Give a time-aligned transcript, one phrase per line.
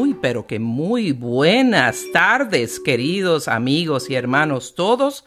[0.00, 5.26] Muy, pero que muy buenas tardes, queridos amigos y hermanos todos,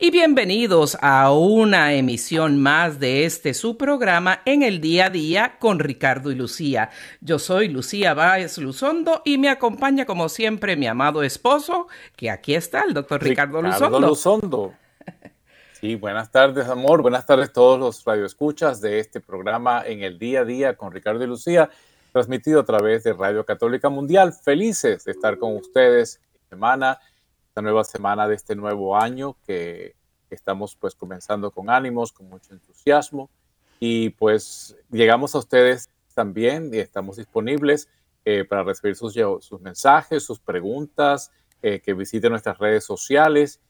[0.00, 5.58] y bienvenidos a una emisión más de este su programa en el día a día
[5.58, 6.88] con Ricardo y Lucía.
[7.20, 12.54] Yo soy Lucía Báez Luzondo y me acompaña como siempre mi amado esposo, que aquí
[12.54, 14.08] está, el doctor Ricardo, Ricardo Luzondo.
[14.08, 14.74] Luzondo.
[15.78, 17.02] Sí, buenas tardes, amor.
[17.02, 20.92] Buenas tardes a todos los radioescuchas de este programa en el día a día con
[20.92, 21.68] Ricardo y Lucía
[22.14, 24.32] transmitido a través de Radio Católica Mundial.
[24.32, 27.00] Felices de estar con ustedes esta semana,
[27.48, 29.96] esta nueva semana de este nuevo año que
[30.30, 33.30] estamos pues comenzando con ánimos, con mucho entusiasmo
[33.80, 37.88] y pues llegamos a ustedes también y estamos disponibles
[38.24, 39.16] eh, para recibir sus,
[39.60, 43.60] mensajes, sus preguntas, eh, que visiten nuestras redes sociales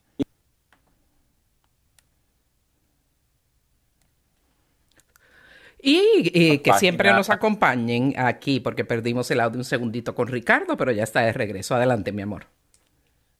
[5.86, 10.92] Y que siempre nos acompañen aquí, porque perdimos el audio un segundito con Ricardo, pero
[10.92, 11.74] ya está de regreso.
[11.74, 12.46] Adelante, mi amor.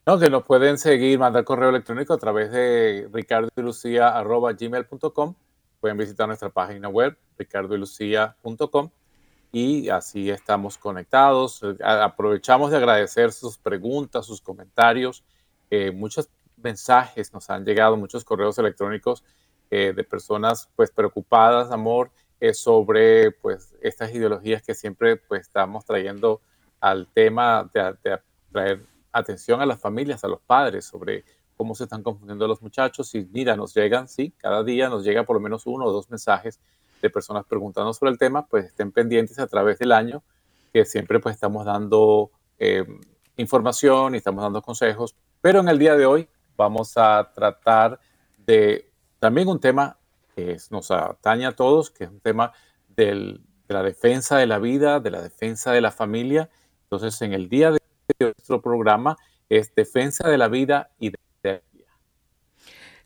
[0.07, 5.35] No, que nos pueden seguir, mandar correo electrónico a través de ricardoylucia.gmail.com.
[5.81, 8.91] Pueden visitar nuestra página web, ricardoylucia.com.
[9.51, 11.63] Y así estamos conectados.
[11.83, 15.25] Aprovechamos de agradecer sus preguntas, sus comentarios.
[15.95, 19.25] muchos mensajes nos han llegado, muchos correos electrónicos
[19.71, 22.11] eh, de personas pues preocupadas, amor,
[22.53, 26.43] sobre pues, estas ideologías que siempre pues, estamos trayendo
[26.81, 28.19] al tema de, de,
[28.53, 28.81] traer
[29.13, 31.25] atención a las familias, a los padres, sobre
[31.57, 33.15] cómo se están confundiendo los muchachos.
[33.15, 36.11] Y mira, nos llegan, sí, cada día nos llega por lo menos uno o dos
[36.11, 36.61] mensajes
[37.01, 40.23] de personas preguntando sobre el tema, pues estén pendientes a través del año,
[40.73, 42.85] que siempre pues estamos dando eh,
[43.37, 45.15] información y estamos dando consejos.
[45.41, 48.01] Pero en el día de hoy vamos a tratar
[48.39, 49.99] de también un tema
[50.35, 52.53] que nos atañe a todos, que es un tema
[52.89, 56.51] de la defensa de la vida, de la defensa de la familia.
[56.85, 57.81] Entonces, en el día de
[58.19, 59.17] nuestro programa
[59.49, 61.87] es defensa de la vida y de la vida.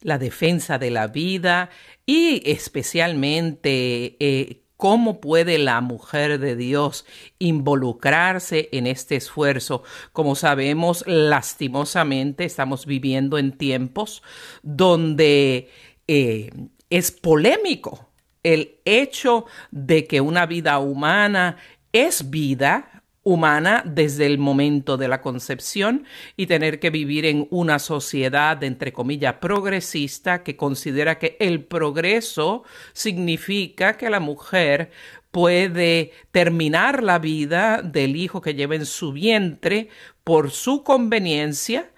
[0.01, 1.69] La defensa de la vida
[2.05, 7.05] y especialmente eh, cómo puede la mujer de Dios
[7.37, 9.83] involucrarse en este esfuerzo.
[10.13, 14.23] Como sabemos, lastimosamente estamos viviendo en tiempos
[14.63, 15.69] donde
[16.07, 16.49] eh,
[16.89, 18.09] es polémico
[18.43, 21.57] el hecho de que una vida humana
[21.91, 26.05] es vida humana desde el momento de la concepción
[26.37, 32.63] y tener que vivir en una sociedad, entre comillas, progresista que considera que el progreso
[32.93, 34.91] significa que la mujer
[35.31, 39.89] puede terminar la vida del hijo que lleva en su vientre
[40.23, 41.91] por su conveniencia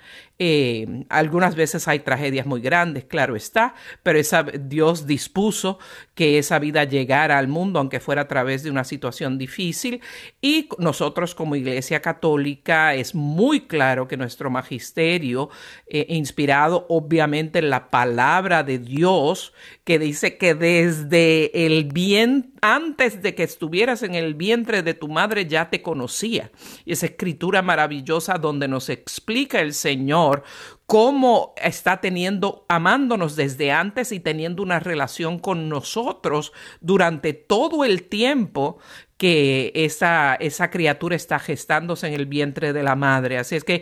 [0.44, 5.78] eh, algunas veces hay tragedias muy grandes, claro está, pero esa, Dios dispuso
[6.16, 10.02] que esa vida llegara al mundo, aunque fuera a través de una situación difícil.
[10.41, 15.52] Y nosotros como Iglesia Católica es muy claro que nuestro magisterio,
[15.85, 19.53] eh, inspirado obviamente en la palabra de Dios,
[19.84, 25.07] que dice que desde el bien, antes de que estuvieras en el vientre de tu
[25.07, 26.51] madre, ya te conocía.
[26.85, 30.44] Y esa escritura maravillosa donde nos explica el Señor
[30.85, 38.03] cómo está teniendo, amándonos desde antes y teniendo una relación con nosotros durante todo el
[38.03, 38.78] tiempo
[39.17, 43.40] que esa, esa criatura está gestándose en el vientre de la madre.
[43.40, 43.81] Así es que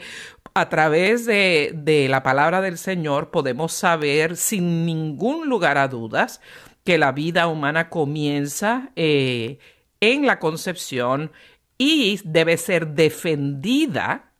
[0.53, 6.39] a través de, de la palabra del Señor podemos saber sin ningún lugar a dudas
[6.83, 9.59] que la vida humana comienza eh,
[9.99, 11.31] en la concepción
[11.77, 14.33] y debe ser defendida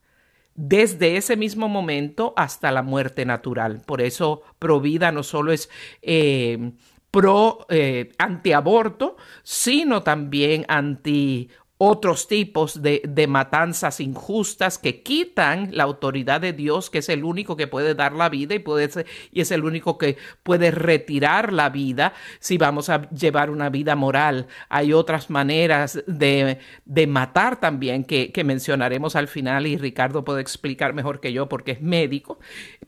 [0.56, 3.82] desde ese mismo momento hasta la muerte natural.
[3.86, 5.70] Por eso Provida no solo es
[6.02, 6.74] eh,
[7.12, 11.50] pro eh, antiaborto, sino también anti
[11.82, 17.56] otros tipos de, matanzas injustas que quitan la autoridad de Dios, que es el único
[17.56, 21.70] que puede dar la vida y, puede y es el único que puede retirar la
[21.70, 24.48] vida si vamos a llevar una vida moral.
[24.68, 26.60] Hay otras maneras de,
[27.08, 31.72] matar también que, que mencionaremos al final y Ricardo puede explicar mejor que yo porque
[31.72, 32.40] es médico,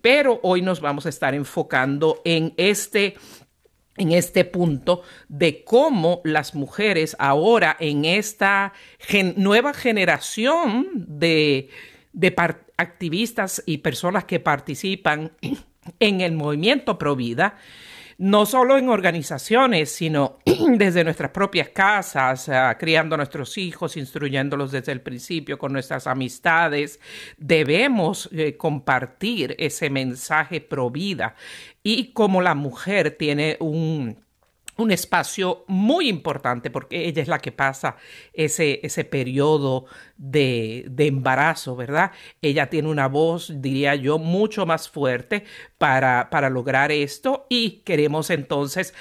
[0.01, 3.15] pero hoy nos vamos a estar enfocando en este
[4.01, 8.73] en este punto de cómo las mujeres ahora en esta
[9.35, 11.69] nueva generación de,
[12.77, 15.31] activistas y personas que participan
[15.99, 17.57] en el movimiento pro vida,
[18.17, 20.39] no solo en organizaciones, sino
[20.77, 26.07] desde nuestras propias casas, ah, criando a nuestros hijos, instruyéndolos desde el principio con nuestras
[26.07, 26.99] amistades.
[27.37, 31.35] Debemos eh, compartir ese mensaje pro vida.
[31.83, 34.23] Y como la mujer tiene un
[34.77, 37.97] un espacio muy importante porque ella es la que pasa
[38.33, 39.85] ese, ese periodo
[40.17, 42.11] de, embarazo, ¿verdad?
[42.41, 45.45] Ella tiene una voz, diría yo, mucho más fuerte
[45.77, 48.93] para, para lograr esto y queremos entonces,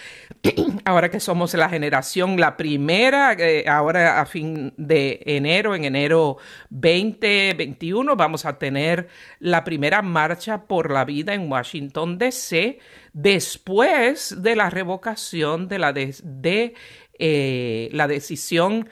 [0.85, 6.39] ahora que somos la generación, la primera, eh, ahora a fin de enero, en enero
[6.71, 9.09] 2021, vamos a tener
[9.39, 12.79] la primera marcha por la vida en Washington, D.C
[13.13, 16.75] después de la revocación de la, de,
[17.19, 18.89] eh, la decisión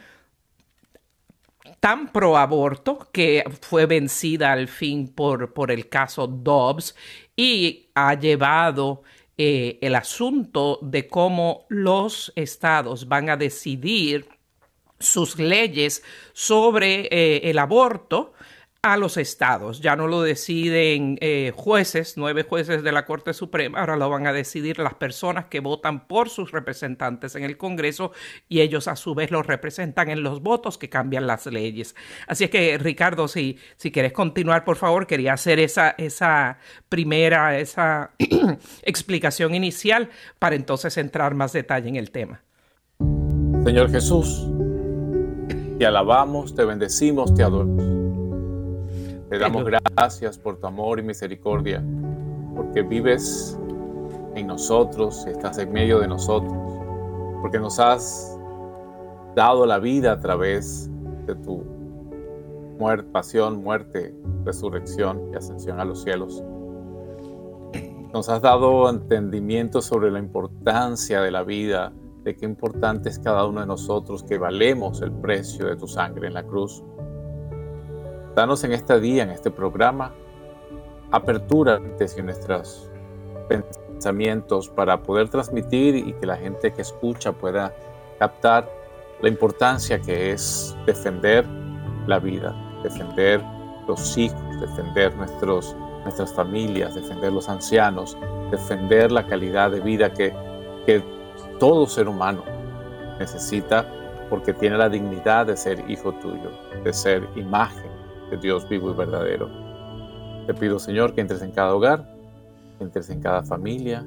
[1.80, 6.96] tan pro aborto que fue vencida al fin por, por el caso Dobbs
[7.36, 9.02] y ha llevado
[9.36, 14.28] eh, el asunto de cómo los estados van a decidir
[14.98, 18.32] sus leyes sobre eh, el aborto
[18.82, 19.80] a los estados.
[19.80, 24.26] Ya no lo deciden eh, jueces, nueve jueces de la Corte Suprema, ahora lo van
[24.26, 28.12] a decidir las personas que votan por sus representantes en el Congreso
[28.48, 31.96] y ellos a su vez los representan en los votos que cambian las leyes.
[32.28, 36.58] Así es que, Ricardo, si, si quieres continuar, por favor, quería hacer esa, esa
[36.88, 38.12] primera, esa
[38.82, 40.08] explicación inicial
[40.38, 42.42] para entonces entrar más detalle en el tema.
[43.64, 44.46] Señor Jesús,
[45.78, 48.07] te alabamos, te bendecimos, te adoramos
[49.28, 51.84] te damos gracias por tu amor y misericordia,
[52.56, 53.58] porque vives
[54.34, 56.52] en nosotros, estás en medio de nosotros,
[57.42, 58.38] porque nos has
[59.34, 60.90] dado la vida a través
[61.26, 61.62] de tu
[62.78, 64.14] muerte, pasión, muerte,
[64.44, 66.42] resurrección y ascensión a los cielos.
[68.14, 71.92] Nos has dado entendimiento sobre la importancia de la vida,
[72.24, 76.28] de qué importante es cada uno de nosotros que valemos el precio de tu sangre
[76.28, 76.82] en la cruz
[78.38, 80.12] Danos en este día, en este programa,
[81.10, 82.88] apertura en nuestros
[83.48, 87.74] pensamientos para poder transmitir y que la gente que escucha pueda
[88.20, 88.70] captar
[89.22, 91.44] la importancia que es defender
[92.06, 92.54] la vida,
[92.84, 93.42] defender
[93.88, 95.74] los hijos, defender nuestros,
[96.04, 98.16] nuestras familias, defender los ancianos,
[98.52, 100.32] defender la calidad de vida que,
[100.86, 101.02] que
[101.58, 102.44] todo ser humano
[103.18, 103.84] necesita
[104.30, 106.52] porque tiene la dignidad de ser hijo tuyo,
[106.84, 107.87] de ser imagen
[108.30, 109.48] de Dios vivo y verdadero.
[110.46, 112.08] Te pido, Señor, que entres en cada hogar,
[112.80, 114.06] entres en cada familia,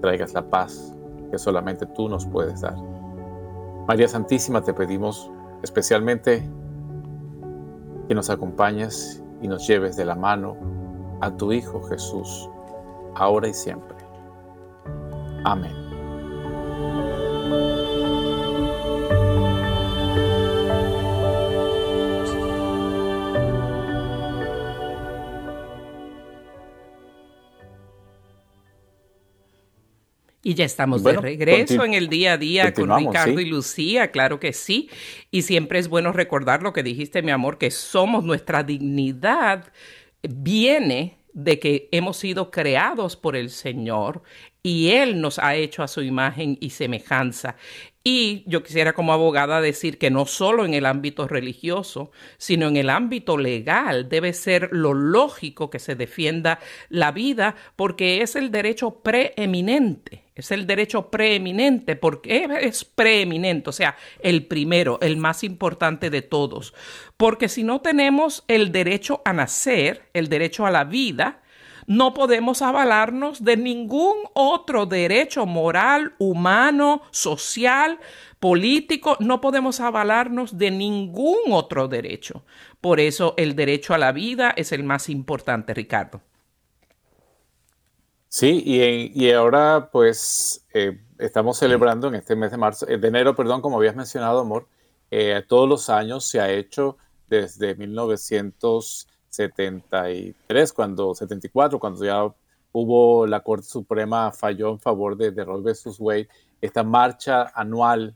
[0.00, 0.94] traigas la paz
[1.30, 2.76] que solamente tú nos puedes dar.
[3.88, 5.30] María Santísima, te pedimos
[5.62, 6.48] especialmente
[8.08, 10.56] que nos acompañes y nos lleves de la mano
[11.20, 12.48] a tu Hijo Jesús,
[13.14, 13.96] ahora y siempre.
[15.44, 15.85] Amén.
[30.46, 34.38] Y ya estamos de regreso en el día a día con Ricardo y Lucía, claro
[34.38, 34.88] que sí.
[35.32, 39.72] Y siempre es bueno recordar lo que dijiste, mi amor, que somos nuestra dignidad
[40.22, 44.22] viene de que hemos sido creados por el Señor
[44.62, 47.56] y Él nos ha hecho a su imagen y semejanza.
[48.04, 52.76] Y yo quisiera como abogada decir que no solo en el ámbito religioso, sino en
[52.76, 58.52] el ámbito legal debe ser lo lógico que se defienda la vida porque es el
[58.52, 61.96] derecho preeminente es el derecho preeminente.
[61.96, 63.70] porque es preeminente?
[63.70, 66.74] O sea, el primero, el más importante de todos.
[67.16, 71.42] Porque si no tenemos el derecho a nacer, el derecho a la vida,
[71.86, 77.98] no podemos avalarnos de ningún otro derecho moral, humano, social,
[78.40, 82.44] político, no podemos avalarnos de ningún otro derecho.
[82.80, 86.20] Por eso el derecho a la vida es el más importante, Ricardo.
[88.28, 93.62] Sí, y, ahora pues eh, estamos celebrando en este mes de marzo, de enero, perdón,
[93.62, 94.68] como habías mencionado, amor,
[95.10, 96.96] eh, todos los años se ha hecho
[97.28, 102.24] desde 1973, cuando 74, cuando ya
[102.72, 106.28] hubo la Corte Suprema falló en favor de, de Roe versus Wade,
[106.60, 108.14] esta marcha anual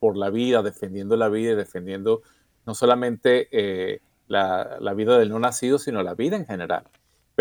[0.00, 2.22] por la vida, defendiendo la vida y defendiendo
[2.66, 6.84] no solamente eh, la, la, vida del no nacido, sino la vida en general.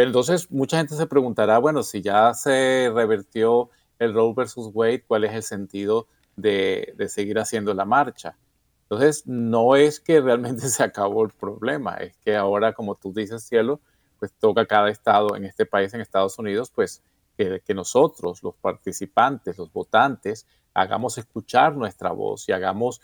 [0.08, 5.24] Entonces mucha gente se preguntará, bueno, si ya se revertió el Roe versus Wade, ¿cuál
[5.25, 8.38] es el sentido de, seguir haciendo la marcha?
[8.84, 13.43] Entonces, no es que realmente se acabó el problema, es que ahora, como tú dices,
[13.43, 13.79] cielo,
[14.20, 17.01] pues toca a cada estado en este país, en Estados Unidos, pues
[17.38, 23.01] que nosotros, los participantes, los votantes, hagamos escuchar nuestra voz y hagamos,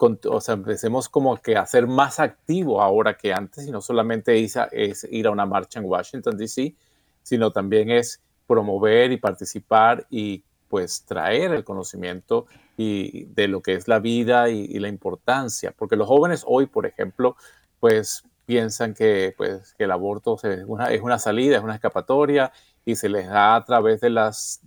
[0.00, 4.42] o sea, empecemos como que a ser más activo ahora que antes y no solamente
[4.42, 6.74] es, ir a una marcha en Washington, D.C.,
[7.22, 13.74] sino también es promover y participar y pues traer el conocimiento y de lo que
[13.74, 17.36] es la vida y, la importancia, porque los jóvenes hoy, por ejemplo,
[17.78, 22.52] pues piensan que, pues, el aborto es una, es una salida, es una escapatoria
[22.84, 24.62] y se les da a través de las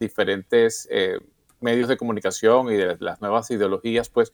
[0.00, 1.18] diferentes eh,
[1.60, 4.32] medios de comunicación y de las nuevas ideologías, pues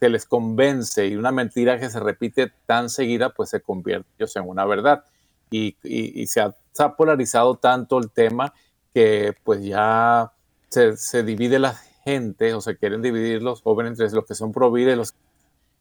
[0.00, 4.48] se les convence y una mentira que se repite tan seguida, pues se convierte en
[4.48, 5.04] una verdad.
[5.50, 8.54] Y, y, y se, ha, se, ha, polarizado tanto el tema
[8.94, 10.32] que pues ya
[10.70, 14.52] se, se, divide la gente o se quieren dividir los jóvenes entre los que son
[14.52, 15.14] pro vida y los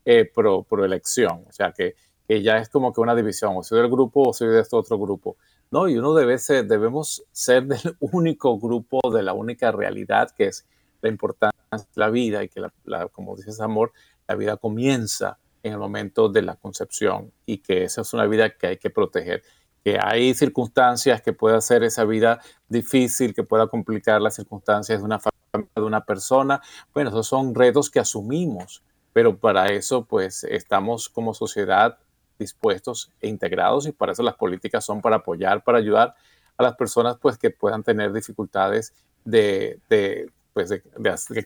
[0.04, 1.46] eh, pro, pro, elección.
[1.48, 1.96] O sea que,
[2.28, 4.76] que, ya es como que una división, o soy del grupo o soy de este
[4.76, 5.38] otro grupo.
[5.72, 10.48] No, y uno debe ser, debemos ser del único grupo, de la única realidad que
[10.48, 10.66] es
[11.02, 13.94] la importancia de la vida y que, la, la, como dices, amor,
[14.28, 18.50] la vida comienza en el momento de la concepción y que esa es una vida
[18.52, 19.44] que hay que proteger.
[19.84, 25.06] Que hay circunstancias que pueda hacer esa vida difícil, que pueda complicar las circunstancias de
[25.06, 25.20] una
[25.52, 26.62] de una persona.
[26.94, 31.98] Bueno, esos son retos que asumimos, pero para eso, pues, estamos como sociedad
[32.38, 36.16] dispuestos e integrados y para eso las políticas son para apoyar, para ayudar
[36.58, 38.94] a las personas, pues, que puedan tener dificultades
[39.26, 40.82] de, de pues de,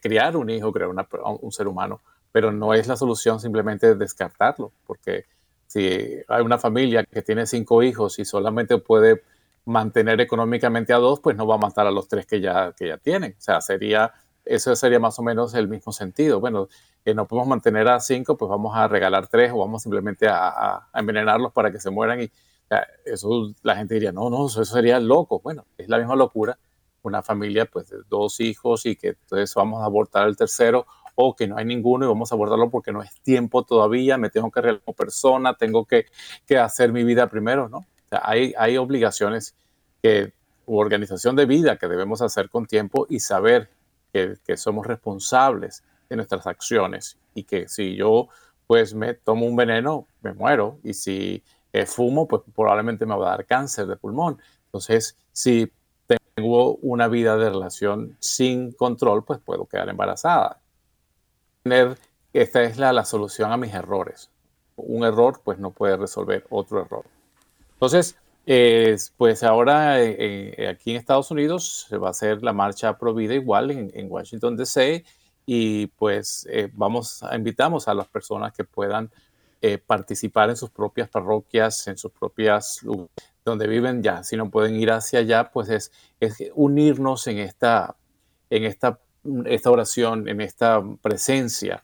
[0.02, 5.26] criar un hijo, crear un ser humano, pero no es la solución simplemente descartarlo, porque
[5.68, 9.24] si hay una familia que tiene cinco hijos y solamente puede
[9.66, 12.90] mantener económicamente a dos, pues no va a matar a los tres que ya, que
[12.90, 13.36] ya tienen.
[13.38, 14.14] O sea, sería,
[14.46, 16.40] eso sería más o menos el mismo sentido.
[16.40, 16.68] Bueno,
[17.04, 20.88] que no podemos mantener a cinco, pues vamos a regalar tres o vamos simplemente a,
[20.94, 24.64] envenenarlos para que se mueran y o sea, eso la gente diría, no, no, eso
[24.64, 25.40] sería loco.
[25.42, 26.58] Bueno, es la misma locura
[27.04, 31.36] una familia pues de dos hijos y que entonces vamos a abortar el tercero o
[31.36, 34.50] que no hay ninguno y vamos a abordarlo porque no es tiempo todavía, me tengo
[34.50, 36.08] que arreglar como persona, tengo que,
[36.48, 37.86] que, hacer mi vida primero, ¿no?
[38.10, 39.56] Hay, hay obligaciones
[40.02, 40.34] que,
[40.66, 43.70] u organización de vida que debemos hacer con tiempo y saber
[44.12, 48.30] que, que somos responsables de nuestras acciones y que si yo
[48.66, 51.44] pues me tomo un veneno, me muero y si
[51.74, 54.40] eh, fumo, pues probablemente me va a dar cáncer de pulmón.
[54.66, 55.72] Entonces, si
[56.36, 60.60] tengo una vida de relación sin control, pues puedo quedar embarazada.
[61.63, 61.98] Tener,
[62.34, 64.30] esta es la, la solución a mis errores.
[64.75, 67.06] Un error, pues no puede resolver otro error.
[67.74, 72.52] Entonces, eh, pues ahora eh, eh, aquí en Estados Unidos se va a hacer la
[72.52, 75.06] marcha pro igual en, en Washington DC
[75.46, 79.12] y pues eh, vamos, invitamos a las personas que puedan
[79.62, 82.82] eh, participar en sus propias parroquias, en sus propias
[83.46, 85.92] donde viven ya, si no pueden ir hacia allá, pues es,
[86.56, 87.96] unirnos en esta,
[88.50, 89.00] en esta,
[89.46, 91.84] esta oración, en esta presencia.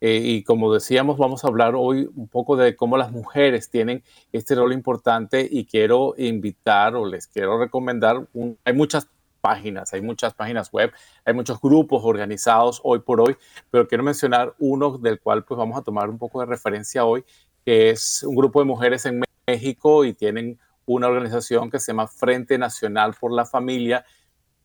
[0.00, 4.02] Eh, y como decíamos, vamos a hablar hoy un poco de cómo las mujeres tienen
[4.32, 8.28] este rol importante y quiero invitar o les quiero recomendar,
[8.64, 9.08] hay muchas
[9.40, 10.92] páginas, hay muchas páginas web,
[11.24, 13.36] hay muchos grupos organizados hoy por hoy,
[13.70, 17.24] pero quiero mencionar uno del cual pues vamos a tomar un poco de referencia hoy,
[17.64, 22.06] que es un grupo de mujeres en México y tienen una organización que se llama
[22.06, 24.04] Frente Nacional por la Familia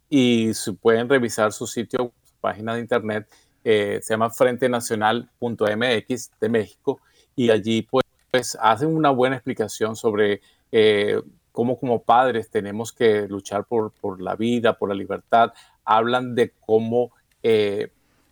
[0.10, 3.30] y si pueden revisar su sitio, su página de internet,
[3.64, 7.00] eh, se llama frentenacional.mx de México
[7.36, 11.22] y allí pues, pues, hacen una buena explicación sobre eh,
[11.52, 15.54] cómo como padres tenemos que luchar por, por, la vida, por la libertad.
[15.84, 17.12] Hablan de cómo
[17.44, 17.92] eh,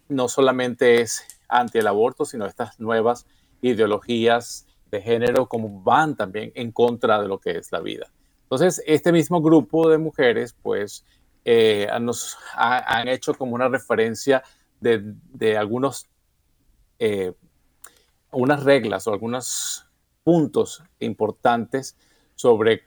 [0.09, 3.25] no solamente es anti el aborto, sino estas nuevas
[3.61, 8.11] ideologías de género como van también en contra de lo que es la vida.
[8.43, 11.05] Entonces, este mismo grupo de mujeres, pues,
[11.43, 14.43] eh, nos ha, han hecho como una referencia
[14.79, 16.07] de, de algunos,
[16.99, 17.33] eh,
[18.31, 19.89] unas reglas o algunos
[20.23, 21.97] puntos importantes
[22.35, 22.83] sobre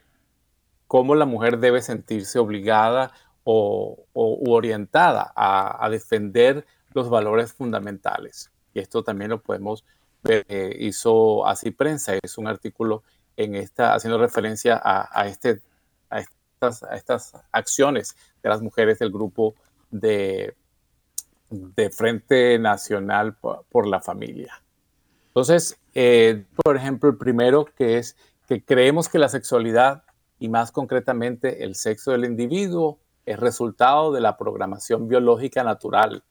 [0.87, 3.13] cómo la mujer debe sentirse obligada
[3.45, 8.51] o, o orientada a, a defender los valores fundamentales.
[8.75, 9.85] Y esto también lo podemos.
[10.29, 13.03] Eh, hizo así prensa, es un artículo
[13.37, 15.63] en esta, haciendo referencia a, este,
[16.11, 19.55] a, estas, a estas acciones de las mujeres del grupo
[19.91, 20.55] de,
[21.51, 24.63] de Frente Nacional por, la Familia.
[25.29, 30.05] Entonces, eh, por ejemplo, el primero que es que creemos que la sexualidad
[30.39, 36.25] y más concretamente el sexo del individuo es resultado de la programación biológica natural,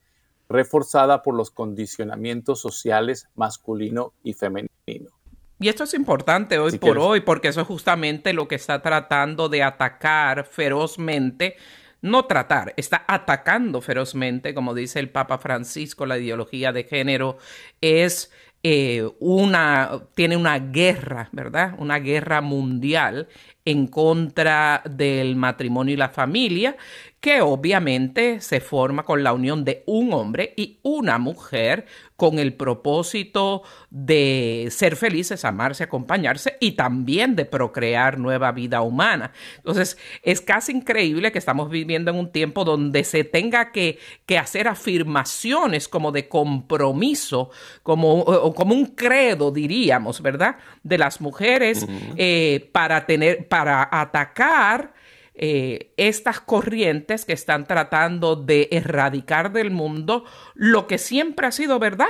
[0.50, 5.10] reforzada por los condicionamientos sociales masculino y femenino.
[5.58, 9.48] Y esto es importante hoy por hoy, porque eso es justamente lo que está tratando
[9.48, 11.56] de atacar ferozmente
[12.02, 17.36] no tratar, está atacando ferozmente, como dice el Papa Francisco, la ideología de género
[17.80, 18.30] es
[18.62, 21.74] eh, una, tiene una guerra, ¿verdad?
[21.78, 23.28] Una guerra mundial
[23.64, 26.76] en contra del matrimonio y la familia,
[27.20, 31.84] que obviamente se forma con la unión de un hombre y una mujer
[32.16, 39.32] con el propósito de ser felices, amarse, acompañarse y también de procrear nueva vida humana.
[39.56, 44.38] Entonces, es casi increíble que estamos viviendo en un tiempo donde se tenga que, que
[44.38, 47.50] hacer afirmaciones como de compromiso,
[47.82, 50.56] como, como un credo, diríamos, ¿verdad?
[50.82, 51.86] De las mujeres
[52.16, 54.94] eh, para tener, para atacar
[55.34, 61.78] eh, estas corrientes que están tratando de erradicar del mundo lo que siempre ha sido
[61.78, 62.06] verdad,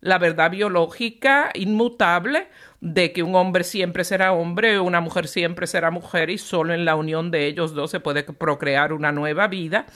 [0.00, 2.48] la verdad biológica inmutable
[2.80, 6.84] de que un hombre siempre será hombre, una mujer siempre será mujer y solo en
[6.84, 9.86] la unión de ellos dos se puede procrear una nueva vida.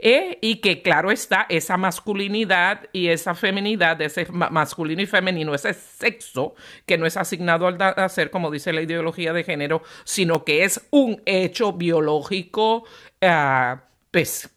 [0.00, 5.74] Eh, y que claro está esa masculinidad y esa feminidad, ese masculino y femenino, ese
[5.74, 6.54] sexo
[6.86, 10.86] que no es asignado al hacer, como dice la ideología de género, sino que es
[10.90, 12.84] un hecho biológico.
[13.20, 14.48] Ah, pues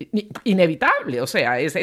[0.45, 1.75] inevitable, o sea, es,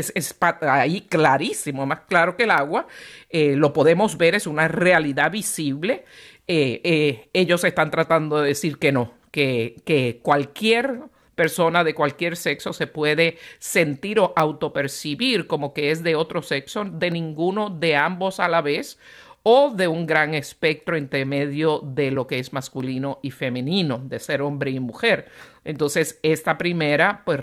[0.63, 2.87] ahí clarísimo, más claro que el agua,
[3.29, 6.05] eh, lo podemos ver, es una realidad visible.
[6.47, 11.01] Eh, ellos están tratando de decir que no, que, que cualquier
[11.39, 16.85] persona de cualquier sexo se puede sentir o autopercibir como que es de otro sexo,
[16.85, 18.99] de ninguno de ambos a la vez
[19.45, 24.19] o de un gran espectro entre medio de lo que es masculino y femenino, de
[24.19, 25.29] ser hombre y mujer.
[25.65, 27.39] Entonces, esta primera, pues,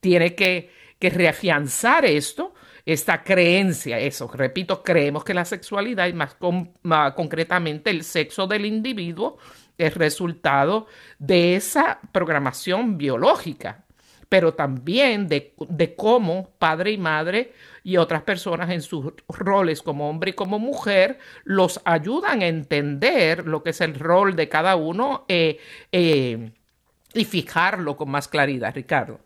[0.00, 2.54] tiene que, que reafianzar esto,
[2.86, 6.36] esta creencia, eso, repito, creemos que la sexualidad y más,
[6.82, 9.36] más concretamente el sexo del individuo
[9.78, 10.86] es resultado
[11.18, 13.84] de esa programación biológica,
[14.28, 15.54] pero también de,
[15.96, 17.52] cómo padre y madre
[17.84, 23.46] y otras personas en sus roles como hombre y como mujer los ayudan a entender
[23.46, 25.58] lo que es el rol de cada uno eh,
[25.90, 26.52] eh,
[27.12, 29.20] y fijarlo con más claridad, Ricardo.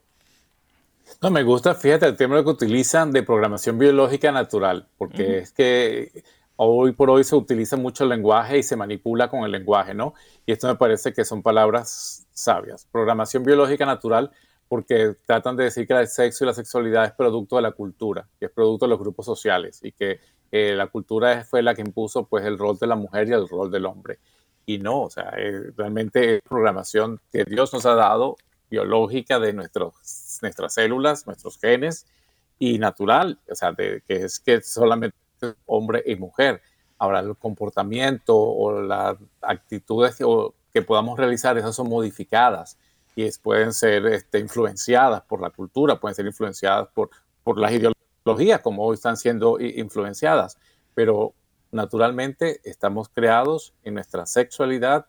[1.22, 6.24] No, me gusta, fíjate, el término que utilizan de programación biológica natural, porque es que
[6.56, 10.14] hoy por hoy se utiliza mucho el lenguaje y se manipula con el lenguaje, ¿no?
[10.44, 12.86] Y esto me parece que son palabras sabias.
[12.90, 14.30] Programación biológica natural,
[14.68, 18.28] porque tratan de decir que el sexo y la sexualidad es producto de la cultura,
[18.38, 21.82] que es producto de los grupos sociales y que eh, la cultura fue la que
[21.82, 24.18] impuso pues el rol de la mujer y el rol del hombre.
[24.64, 25.32] Y no, o sea,
[25.76, 28.36] realmente es programación que Dios nos ha dado
[28.68, 29.94] biológica de nuestros,
[30.42, 32.06] nuestras células, nuestros genes
[32.58, 35.16] y natural, o sea, de, que es que solamente
[35.66, 36.62] hombre y mujer.
[36.98, 42.78] Ahora, el comportamiento o las actitudes que, podamos realizar, esas son modificadas
[43.14, 47.10] y pueden ser este, influenciadas por la cultura, pueden ser influenciadas por,
[47.42, 50.58] por las ideologías, como hoy están siendo influenciadas.
[50.94, 51.34] Pero
[51.72, 55.06] naturalmente estamos creados en nuestra sexualidad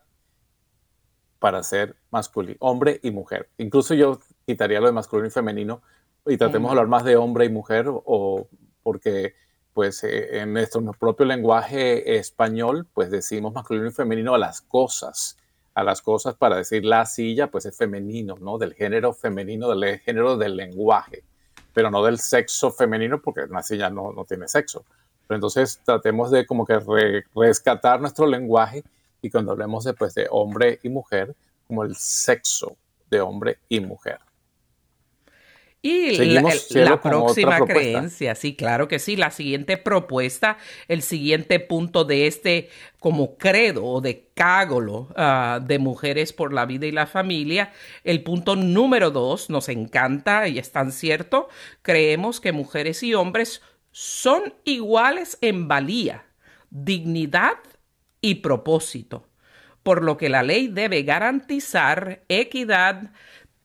[1.40, 3.50] para ser masculino, hombre y mujer.
[3.58, 5.82] Incluso yo quitaría lo de masculino y femenino
[6.26, 8.48] y tratemos de hablar más de hombre y mujer o
[8.84, 9.36] porque
[9.78, 15.38] pues eh, en nuestro propio lenguaje español, pues decimos masculino y femenino a las cosas,
[15.76, 18.58] a las cosas para decir la silla, pues es femenino, ¿no?
[18.58, 21.24] Del género femenino, del género del lenguaje,
[21.76, 24.84] pero no del sexo femenino, porque una silla no, no tiene sexo.
[25.28, 26.80] Pero entonces tratemos de como que
[27.36, 28.84] rescatar nuestro lenguaje
[29.22, 31.36] y cuando hablemos después de hombre y mujer,
[31.68, 32.76] como el sexo
[33.12, 34.18] de hombre y mujer.
[35.82, 36.18] Y
[36.74, 39.16] la, próxima creencia, sí, claro que sí.
[39.16, 46.34] La siguiente propuesta, el siguiente punto de este como credo o decágolo uh, de mujeres
[46.34, 47.72] por la vida y la familia,
[48.04, 51.48] el punto número dos, nos encanta y es tan cierto,
[51.84, 53.62] creemos que mujeres y hombres
[53.92, 56.26] son iguales en valía,
[56.70, 57.58] dignidad
[58.20, 59.28] y propósito,
[59.84, 63.12] por lo que la ley debe garantizar equidad,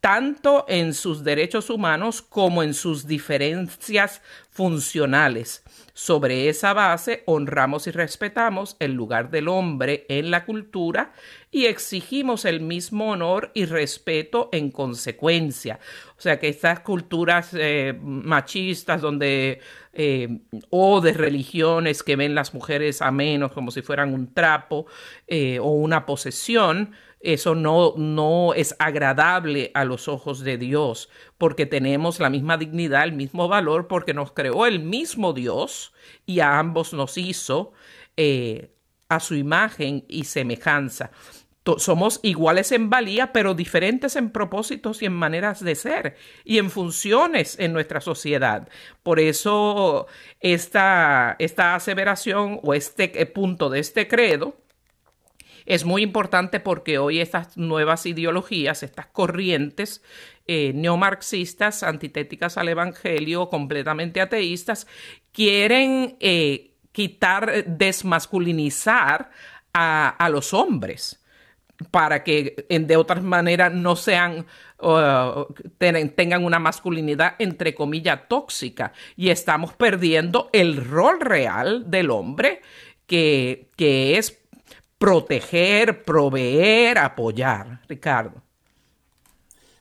[0.03, 5.63] tanto en sus derechos humanos como en sus diferencias funcionales.
[5.95, 11.13] Sobre esa base, honramos y respetamos el lugar del hombre en la cultura
[11.53, 15.79] y exigimos el mismo honor y respeto en consecuencia.
[16.19, 19.61] O sea que estas culturas eh, machistas donde
[19.93, 24.87] eh, o de religiones que ven las mujeres a menos como si fueran un trapo
[25.29, 31.09] eh, o una posesión, eso no, no es agradable a los ojos de Dios,
[31.39, 35.93] porque tenemos la misma dignidad, el mismo valor, porque nos creó el mismo Dios
[36.27, 37.73] y a ambos nos hizo
[38.17, 38.75] eh,
[39.09, 41.11] a su imagen y semejanza.
[41.77, 46.71] Somos iguales en valía, pero diferentes en propósitos y en maneras de ser y en
[46.71, 48.69] funciones en nuestra sociedad.
[49.05, 50.09] Por eso
[50.41, 54.57] esta, esta aseveración o este punto de este credo
[55.67, 60.03] es muy importante porque hoy estas nuevas ideologías, estas corrientes
[60.47, 64.87] eh, neomarxistas, antitéticas al Evangelio, completamente ateístas,
[65.33, 69.31] quieren eh, quitar, desmasculinizar
[69.73, 71.23] a, los hombres
[71.91, 74.47] para que de otras maneras no sean
[74.81, 75.47] uh,
[75.79, 78.93] tengan una masculinidad entre comillas tóxica.
[79.17, 82.61] Y estamos perdiendo el rol real del hombre
[83.07, 84.42] que, que es
[85.03, 88.41] proteger, proveer, apoyar, Ricardo.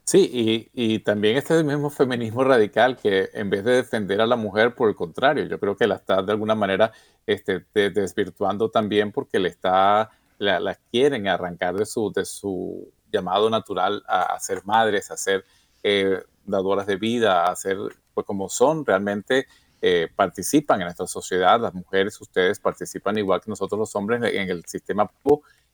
[0.03, 4.73] Sí, y, también este mismo feminismo radical que en vez de defender a la mujer,
[4.73, 6.91] por el contrario, yo creo que la está de alguna manera
[7.27, 14.03] este, desvirtuando también porque le está, la, quieren arrancar de su, de su llamado natural
[14.07, 15.45] a, ser madres, a ser
[15.83, 17.77] eh, dadoras de vida, a ser
[18.15, 19.45] pues como son realmente
[19.81, 24.49] eh, participan en esta sociedad, las mujeres, ustedes participan igual que nosotros los hombres en
[24.49, 25.09] el sistema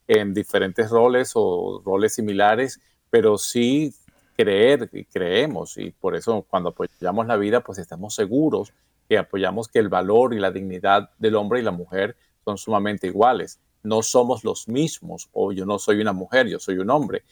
[0.08, 3.94] en diferentes roles o roles similares, pero sí
[4.38, 8.72] creer y creemos y por eso cuando apoyamos la vida pues estamos seguros
[9.10, 13.08] que apoyamos que el valor y la dignidad del hombre y la mujer son sumamente
[13.08, 13.60] iguales.
[13.84, 17.24] No somos los mismos o yo no soy una mujer, yo soy un hombre.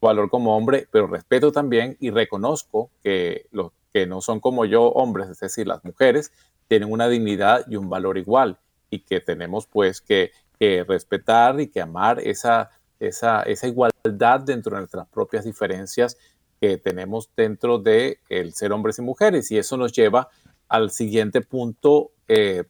[0.00, 4.88] Valor como hombre, pero respeto también y reconozco que los que no son como yo
[4.88, 6.30] hombres, es decir, las mujeres,
[6.68, 8.58] tienen una dignidad y un valor igual
[8.90, 10.32] y que tenemos pues que,
[10.86, 12.68] respetar y que amar esa,
[13.00, 16.18] esa, esa, igualdad dentro de nuestras propias diferencias
[16.60, 19.50] que tenemos dentro de el ser hombres y mujeres.
[19.50, 20.28] Y eso nos lleva
[20.68, 22.64] al siguiente punto eh,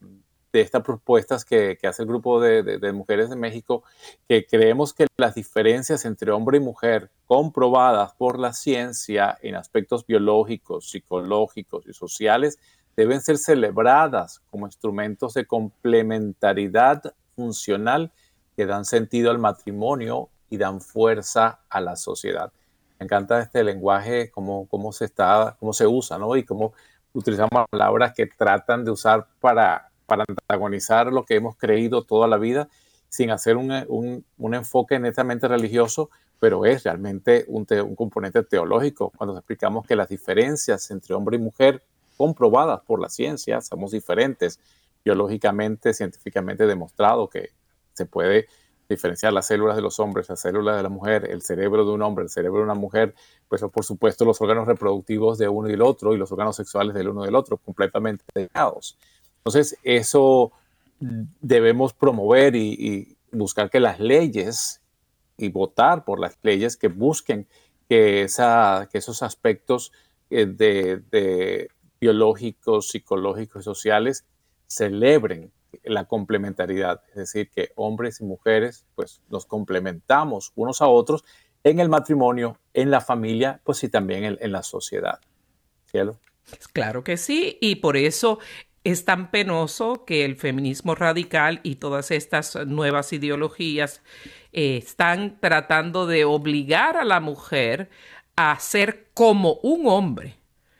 [0.56, 3.84] de estas propuestas que, hace el grupo de, mujeres de México,
[4.26, 10.06] que creemos que las diferencias entre hombre y mujer comprobadas por la ciencia en aspectos
[10.06, 12.58] biológicos, psicológicos y sociales
[12.96, 17.02] deben ser celebradas como instrumentos de complementariedad
[17.34, 18.10] funcional
[18.56, 22.50] que dan sentido al matrimonio y dan fuerza a la sociedad.
[22.98, 26.34] Me encanta este lenguaje, cómo, cómo se está, cómo se usa, ¿no?
[26.34, 26.72] Y cómo
[27.12, 32.38] utilizamos palabras que tratan de usar para para antagonizar lo que hemos creído toda la
[32.38, 32.68] vida
[33.08, 39.12] sin hacer un, enfoque netamente religioso, pero es realmente un, un, componente teológico.
[39.16, 41.82] Cuando explicamos que las diferencias entre hombre y mujer,
[42.16, 44.60] comprobadas por la ciencia, somos diferentes,
[45.04, 47.50] biológicamente, científicamente demostrado que
[47.94, 48.46] se puede
[48.88, 52.02] diferenciar las células de los hombres, las células de la mujer, el cerebro de un
[52.02, 53.14] hombre, el cerebro de una mujer,
[53.48, 56.94] pues por supuesto los órganos reproductivos de uno y el otro y los órganos sexuales
[56.94, 58.96] del uno y del otro, completamente dedicados.
[59.46, 60.50] Entonces, eso
[60.98, 64.80] debemos promover y, buscar que las leyes
[65.36, 67.46] y votar por las leyes que busquen
[67.88, 69.92] que, esa, que esos aspectos
[70.30, 71.68] eh, de,
[72.00, 74.24] biológicos, psicológicos y sociales
[74.66, 75.52] celebren
[75.84, 81.24] la complementariedad, es decir, que hombres y mujeres pues nos complementamos unos a otros
[81.62, 85.20] en el matrimonio, en la familia, pues y también en, la sociedad.
[85.84, 86.18] ¿Cielo?
[86.72, 88.38] Claro que sí, y por eso
[88.86, 94.00] es tan penoso que el feminismo radical y todas estas nuevas ideologías
[94.52, 97.90] eh, están tratando de obligar a la mujer
[98.36, 100.36] a ser como un hombre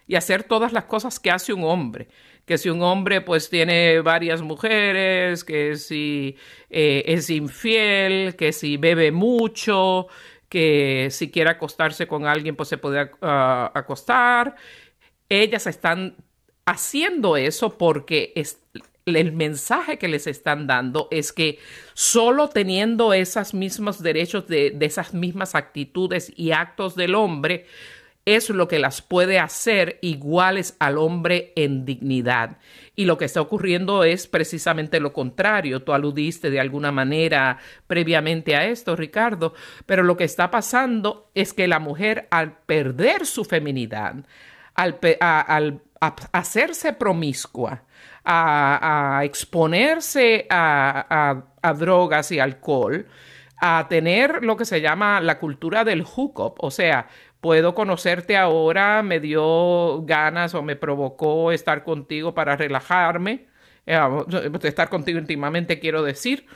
[0.07, 2.07] y hacer todas las cosas que hace un hombre.
[2.45, 6.37] Que si un hombre pues tiene varias mujeres, que si
[6.71, 10.07] eh, es infiel, que si bebe mucho,
[10.49, 14.55] que si quiere acostarse con alguien pues se puede ah, acostar.
[15.29, 16.15] Ellas están
[16.67, 18.35] haciendo eso porque
[19.07, 21.59] el mensaje que les están dando es que
[21.95, 27.67] solo teniendo esos mismos derechos de, esas mismas actitudes y actos del hombre,
[28.25, 32.59] es lo que las puede hacer iguales al hombre en dignidad.
[32.97, 35.83] Y lo que está ocurriendo es precisamente lo contrario.
[35.83, 39.55] Tú aludiste de alguna manera previamente a esto, Ricardo,
[39.87, 44.17] pero lo que está pasando es que la mujer al perder su feminidad,
[44.75, 47.83] al, hacerse promiscua,
[48.25, 53.07] a, exponerse a, a drogas y alcohol,
[53.59, 57.09] a tener lo que se llama la cultura del hookup, o sea,
[57.41, 63.47] puedo conocerte ahora, me dio ganas o me provocó estar contigo para relajarme,
[63.87, 63.99] eh,
[64.65, 66.47] estar contigo íntimamente quiero decir.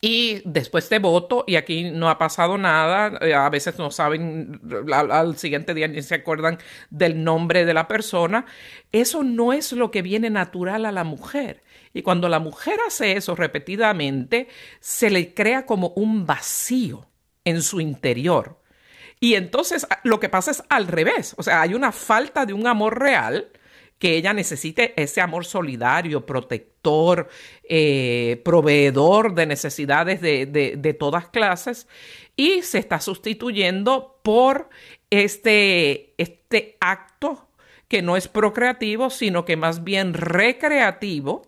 [0.00, 3.18] Y después te voto y aquí no ha pasado nada.
[3.22, 4.60] Eh, a veces no saben,
[4.92, 6.58] al, siguiente día ni se acuerdan
[6.90, 8.44] del nombre de la persona.
[8.92, 11.62] Eso no es lo que viene natural a la mujer.
[11.94, 14.48] Y cuando la mujer hace eso repetidamente,
[14.80, 17.08] se le crea como un vacío
[17.44, 18.60] en su interior.
[19.18, 22.66] Y entonces lo que pasa es al revés, o sea, hay una falta de un
[22.66, 23.48] amor real
[23.98, 27.28] que ella necesite ese amor solidario, protector,
[27.68, 31.88] eh, proveedor de necesidades de, de, todas clases
[32.36, 34.68] y se está sustituyendo por
[35.10, 37.48] este, este acto
[37.88, 41.42] que no es procreativo, sino que más bien recreativo,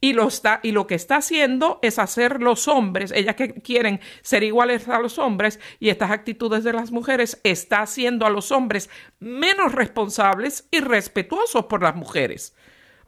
[0.00, 4.00] y lo, está, y lo que está haciendo es hacer los hombres, ellas que quieren
[4.22, 8.52] ser iguales a los hombres y estas actitudes de las mujeres, está haciendo a los
[8.52, 12.54] hombres menos responsables y respetuosos por las mujeres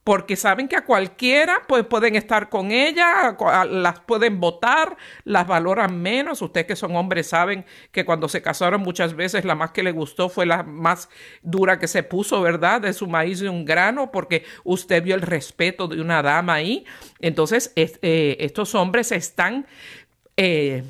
[0.04, 3.36] porque saben que a cualquiera pues, pueden estar con ella,
[3.70, 6.40] las pueden votar, las valoran menos.
[6.40, 9.92] Ustedes que son hombres saben que cuando se casaron muchas veces la más que le
[9.92, 11.10] gustó fue la más
[11.42, 12.80] dura que se puso, ¿verdad?
[12.80, 16.86] De su maíz de un grano, porque usted vio el respeto de una dama ahí.
[17.20, 19.66] Entonces, eh, estos hombres están...
[20.36, 20.82] Eh,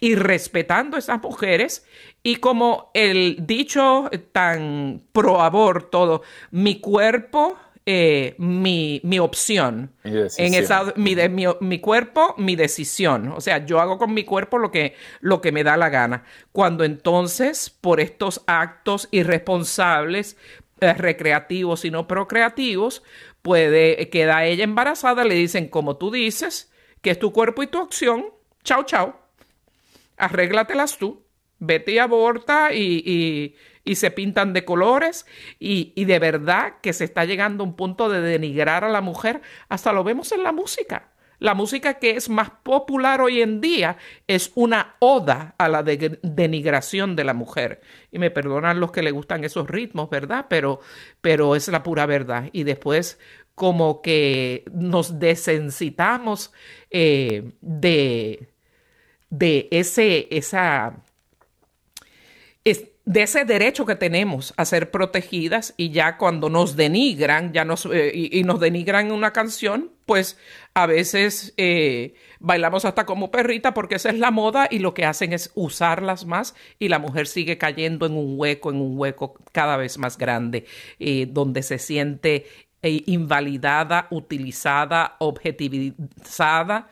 [0.00, 1.86] irrespetando a esas mujeres
[2.22, 9.92] y como el dicho tan pro aborto, mi cuerpo eh, mi, opción.
[10.04, 11.14] en esa, mi,
[11.60, 13.28] mi, cuerpo, mi decisión.
[13.28, 16.24] O sea, yo hago con mi cuerpo lo que, lo que me da la gana.
[16.52, 20.38] Cuando entonces, por estos actos irresponsables,
[20.80, 23.02] eh, recreativos y no procreativos,
[23.42, 27.80] puede, queda ella embarazada, le dicen, como tú dices, que es tu cuerpo y tu
[27.82, 28.26] opción,
[28.62, 29.20] chao, chao,
[30.16, 31.22] arréglatelas tú,
[31.58, 33.54] vete y aborta y y
[33.94, 35.26] se pintan de colores
[35.58, 39.42] y, de verdad que se está llegando a un punto de denigrar a la mujer.
[39.68, 41.10] Hasta lo vemos en la música.
[41.38, 47.16] La música que es más popular hoy en día es una oda a la denigración
[47.16, 47.82] de la mujer.
[48.10, 50.46] Y me perdonan los que le gustan esos ritmos, ¿verdad?
[50.48, 50.80] Pero,
[51.20, 52.48] pero es la pura verdad.
[52.52, 53.18] Y después
[53.54, 56.52] como que nos desensitamos
[56.90, 58.48] eh, de,
[59.30, 61.04] de ese, esa,
[63.06, 67.86] de ese derecho que tenemos a ser protegidas y ya cuando nos denigran ya nos,
[67.86, 70.38] eh, y, nos denigran una canción, pues
[70.72, 75.04] a veces eh, bailamos hasta como perrita porque esa es la moda y lo que
[75.04, 79.34] hacen es usarlas más y la mujer sigue cayendo en un hueco, en un hueco
[79.52, 80.64] cada vez más grande,
[80.98, 82.46] eh, donde se siente
[82.82, 86.88] invalidada, utilizada, objetivizada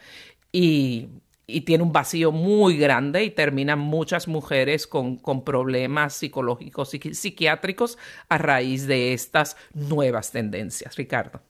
[0.51, 1.09] y
[1.53, 7.99] y tiene un vacío muy grande y terminan muchas mujeres con, problemas psicológicos y psiquiátricos
[8.29, 10.97] a raíz de estas nuevas tendencias.
[10.97, 11.41] Ricardo.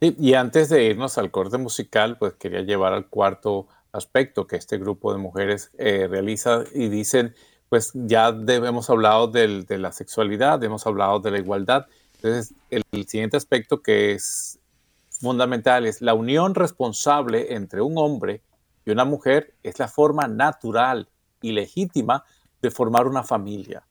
[0.00, 4.78] y antes de irnos al corte musical, pues quería llevar al cuarto aspecto que este
[4.78, 7.34] grupo de mujeres eh, realiza y dicen,
[7.68, 11.86] pues ya hemos hablado de la sexualidad, hemos hablado de la igualdad.
[12.16, 14.58] Entonces, el siguiente aspecto que es
[15.20, 18.42] fundamental es la unión responsable entre un hombre
[18.88, 21.10] y una mujer es la forma natural
[21.42, 22.24] y legítima
[22.62, 23.86] de formar una familia.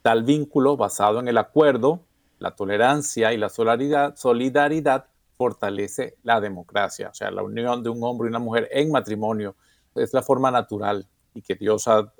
[0.00, 2.04] Tal vínculo basado en el acuerdo,
[2.38, 7.08] la tolerancia y la solidaridad, fortalece la democracia.
[7.08, 9.56] O sea, la unión de un hombre y una mujer en matrimonio
[9.96, 12.12] es la forma natural y que Dios ha,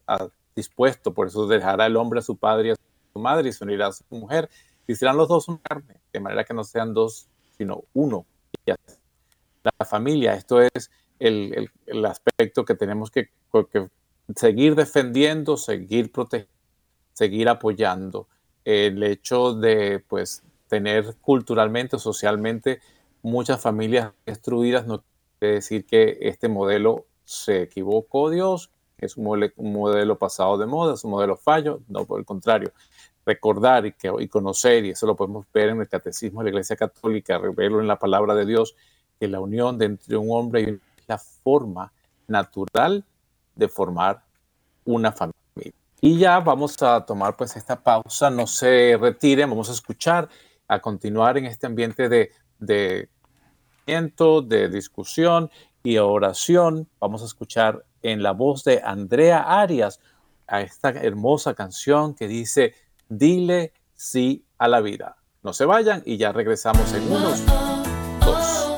[0.57, 1.15] dispuesto.
[1.15, 2.77] Por eso dejará el hombre a su padre y a
[3.13, 4.51] su madre y se unirá a su mujer.
[4.89, 8.27] Y serán los dos una carne, de manera que no sean dos, sino uno.
[8.67, 11.71] La familia, esto es el,
[12.05, 13.31] aspecto que tenemos que,
[14.37, 16.53] seguir defendiendo, seguir protegiendo,
[17.13, 18.29] seguir apoyando.
[18.65, 22.81] El hecho de pues tener culturalmente, socialmente
[23.23, 25.03] muchas familias destruidas no
[25.39, 29.25] quiere decir que este modelo se equivocó Dios, es un
[29.57, 32.73] modelo, pasado de moda, es un modelo fallo, no por el contrario.
[33.25, 36.51] Recordar y, que, y conocer, y eso lo podemos ver en el catecismo de la
[36.51, 38.75] Iglesia Católica, verlo en la palabra de Dios,
[39.21, 41.93] que la unión entre un hombre y una la forma
[42.29, 43.05] natural
[43.57, 44.23] de formar
[44.85, 45.35] una familia.
[46.01, 50.29] Y ya vamos a tomar pues esta pausa, no se retiren, vamos a escuchar,
[50.69, 53.09] a continuar en este ambiente de, de,
[53.87, 55.51] de discusión
[55.83, 56.89] y oración.
[57.01, 59.99] Vamos a escuchar en la voz de Andrea Arias
[60.47, 62.75] a esta hermosa canción que dice,
[63.09, 65.17] dile sí a la vida.
[65.43, 67.45] No se vayan y ya regresamos en unos
[68.25, 68.78] dos.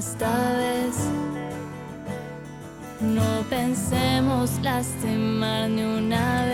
[0.00, 0.96] Esta vez.
[3.02, 6.49] No pensemos lastimar ni una vez.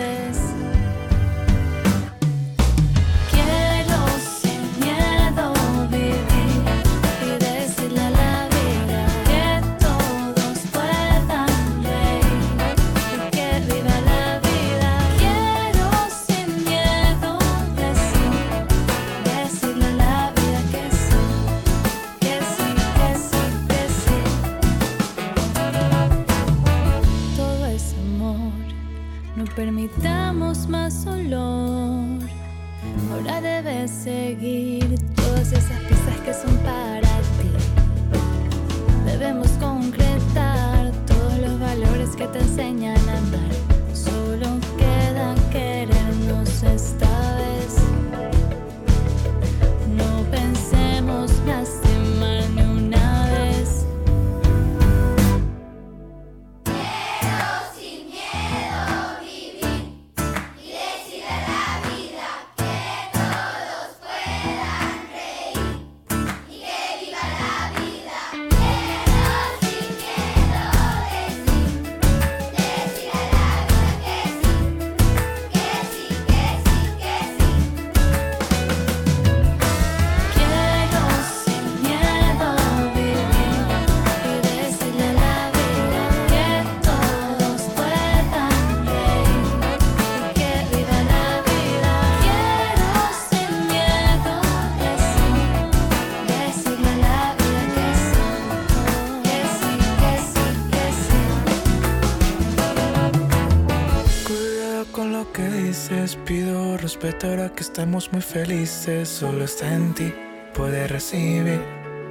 [107.25, 110.13] Ahora que estamos muy felices, solo está en ti,
[110.53, 111.59] puede recibir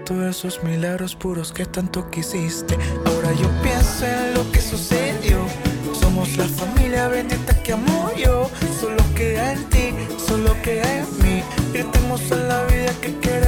[0.05, 2.77] todos esos milagros puros que tanto quisiste.
[3.05, 5.47] Ahora yo pienso en lo que sucedió.
[5.93, 8.51] Somos la familia bendita que amo yo.
[8.81, 9.95] Solo queda en ti,
[10.27, 11.43] solo queda en mí.
[11.73, 13.46] Gritemos en la vida que queremos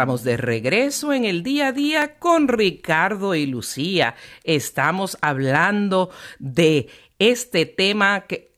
[0.00, 4.14] Estamos de regreso en el día a día con Ricardo y Lucía.
[4.44, 6.08] Estamos hablando
[6.38, 8.50] de este tema que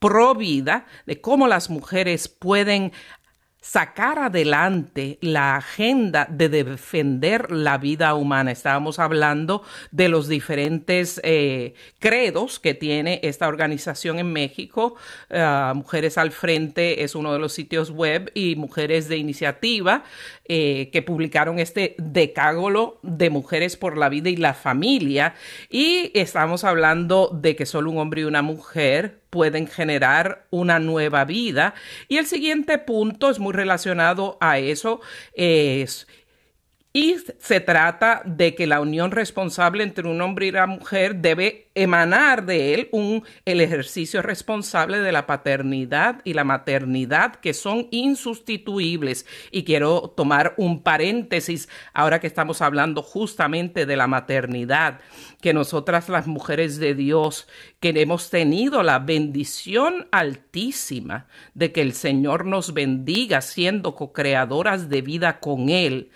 [0.00, 2.90] pro vida, de cómo las mujeres pueden
[3.70, 8.50] sacar adelante la agenda de defender la vida humana.
[8.50, 14.96] Estábamos hablando de los diferentes eh, credos que tiene esta organización en México.
[15.30, 20.02] Ah, Mujeres al Frente es uno de los sitios web y Mujeres de Iniciativa
[20.46, 25.34] eh, que publicaron este decágolo de Mujeres por la Vida y la Familia.
[25.68, 31.24] Y estamos hablando de que solo un hombre y una mujer pueden generar una nueva
[31.24, 31.74] vida.
[32.08, 35.00] Y el siguiente punto es muy relacionado a eso,
[35.32, 36.06] es
[36.92, 41.68] Y se trata de que la unión responsable entre un hombre y una mujer debe
[41.76, 47.86] emanar de él un, el ejercicio responsable de la paternidad y la maternidad que son
[47.92, 49.24] insustituibles.
[49.52, 54.98] Y quiero tomar un paréntesis ahora que estamos hablando justamente de la maternidad,
[55.40, 57.46] que nosotras las mujeres de Dios,
[57.78, 65.02] que hemos tenido la bendición altísima de que el Señor nos bendiga siendo co-creadoras de
[65.02, 66.10] vida con Él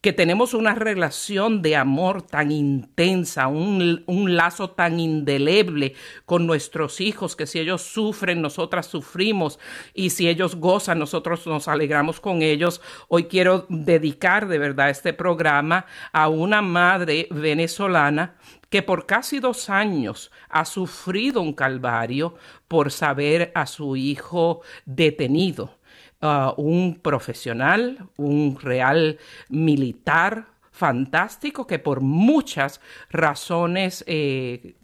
[0.00, 4.04] que tenemos una relación de amor tan intensa, un,
[4.36, 5.94] lazo tan indeleble
[6.24, 9.58] con nuestros hijos, que si ellos sufren, nosotras sufrimos,
[9.94, 12.80] y si ellos gozan, nosotros nos alegramos con ellos.
[13.08, 18.36] Hoy quiero dedicar de verdad este programa a una madre venezolana
[18.70, 22.34] que por casi dos años ha sufrido un calvario
[22.68, 25.77] por saber a su hijo detenido
[26.20, 34.76] un profesional, un real militar fantástico que por muchas razones eh,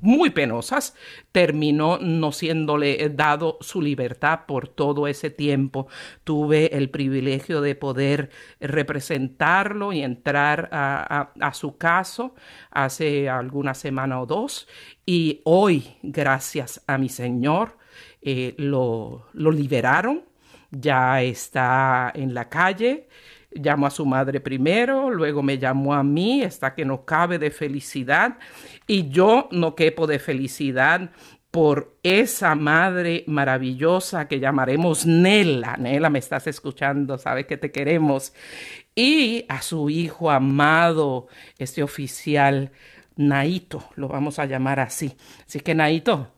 [0.00, 0.94] muy penosas,
[1.32, 5.86] terminó no siéndole dado su libertad por todo ese tiempo.
[6.24, 8.30] Tuve el privilegio de poder
[8.60, 12.34] representarlo y entrar a, su caso
[12.70, 14.66] hace alguna semana o dos
[15.04, 17.76] y hoy, gracias a mi Señor,
[18.22, 20.24] eh, lo, lo liberaron
[20.78, 23.08] ya está en la calle,
[23.50, 27.50] llamó a su madre primero, luego me llamó a mí, está que no cabe de
[27.50, 28.38] felicidad
[28.86, 31.10] y yo no quepo de felicidad
[31.54, 35.76] por esa madre maravillosa que llamaremos Nela.
[35.76, 38.32] Nela, me estás escuchando, sabes que te queremos.
[38.96, 42.72] Y a su hijo amado, este oficial,
[43.14, 45.16] Naito, lo vamos a llamar así.
[45.46, 46.32] Así que Naito,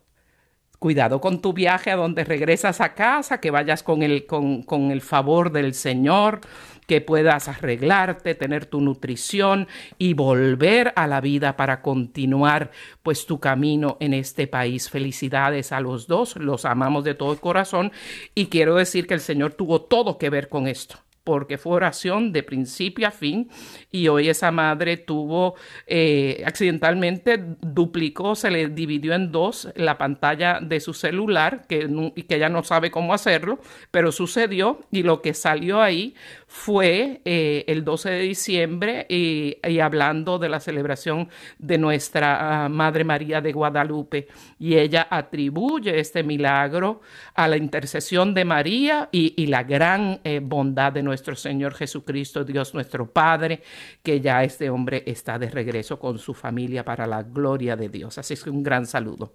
[0.86, 4.92] Cuidado con tu viaje a donde regresas a casa, que vayas con el, con, con
[4.92, 6.42] el favor del Señor,
[6.86, 9.66] que puedas arreglarte, tener tu nutrición
[9.98, 12.70] y volver a la vida para continuar
[13.02, 14.88] pues tu camino en este país.
[14.88, 17.90] Felicidades a los dos, los amamos de todo corazón
[18.36, 22.32] y quiero decir que el Señor tuvo todo que ver con esto porque fue oración
[22.32, 23.50] de principio a fin
[23.90, 25.56] y hoy esa madre tuvo
[25.88, 31.88] eh, accidentalmente duplicó, se le dividió en dos la pantalla de su celular que,
[32.28, 33.58] que ella no sabe cómo hacerlo,
[33.90, 36.14] pero sucedió y lo que salió ahí
[36.46, 41.28] fue eh, el 12 de diciembre y, hablando de la celebración
[41.58, 44.28] de nuestra ah, Madre María de Guadalupe.
[44.58, 47.00] Y ella atribuye este milagro
[47.34, 52.74] a la intercesión de María y, la gran eh, bondad de nuestro Señor Jesucristo, Dios
[52.74, 53.62] nuestro Padre,
[54.02, 58.18] que ya este hombre está de regreso con su familia para la gloria de Dios.
[58.18, 59.32] Así que un gran saludo.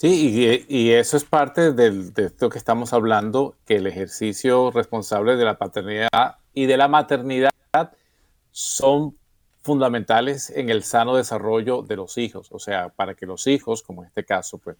[0.00, 5.44] Sí, y, eso es parte de esto que estamos hablando, que el ejercicio responsable de
[5.44, 7.50] la paternidad y de la maternidad
[8.52, 9.16] son
[9.62, 12.46] fundamentales en el sano desarrollo de los hijos.
[12.52, 14.76] O sea, para que los hijos, como en este caso, pues,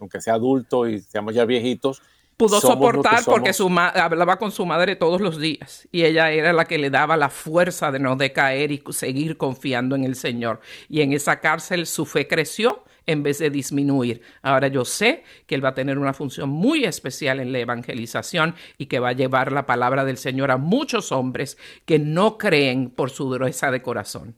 [0.00, 2.00] aunque sea adulto y seamos ya viejitos,
[2.38, 6.64] pudo soportar porque su hablaba con su madre todos los días y ella era la
[6.64, 10.60] que le daba la fuerza de no decaer y seguir confiando en el Señor.
[10.88, 14.22] Y en esa cárcel su fe creció en vez de disminuir.
[14.42, 18.54] Ahora yo sé que Él va a tener una función muy especial en la evangelización
[18.78, 22.90] y que va a llevar la palabra del Señor a muchos hombres que no creen
[22.90, 24.36] por su dureza de corazón.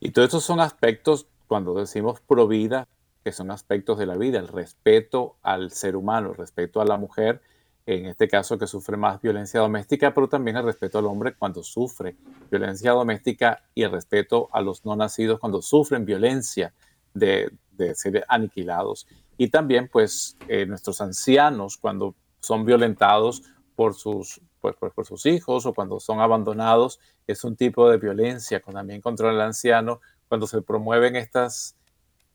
[0.00, 2.88] Y todos estos son aspectos, cuando decimos pro vida,
[3.22, 6.96] que son aspectos de la vida, el respeto al ser humano, el respeto a la
[6.96, 7.42] mujer,
[7.84, 11.62] en este caso que sufre más violencia doméstica, pero también el respeto al hombre cuando
[11.62, 12.16] sufre
[12.50, 16.72] violencia doméstica y el respeto a los no nacidos cuando sufren violencia
[17.12, 17.52] de,
[17.96, 19.06] ser aniquilados.
[19.36, 23.42] Y también pues eh, nuestros ancianos cuando son violentados
[23.76, 28.60] por sus, por, por, sus hijos o cuando son abandonados, es un tipo de violencia
[28.60, 31.76] también contra el anciano, cuando se promueven estas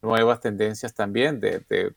[0.01, 1.93] nuevas tendencias también de, de,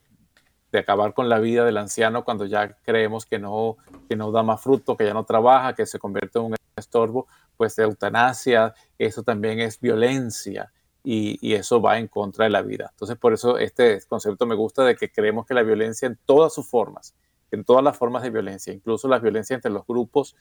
[0.79, 3.77] acabar con la vida del anciano cuando ya creemos que no,
[4.07, 7.27] que no da más fruto, que ya no trabaja, que se convierte en un estorbo,
[7.57, 10.71] pues de eutanasia, eso también es violencia
[11.03, 12.89] y, y, eso va en contra de la vida.
[12.91, 16.53] Entonces, por eso este concepto me gusta de que creemos que la violencia en todas
[16.53, 17.15] sus formas,
[17.51, 20.35] en todas las formas de violencia, incluso la violencia entre los grupos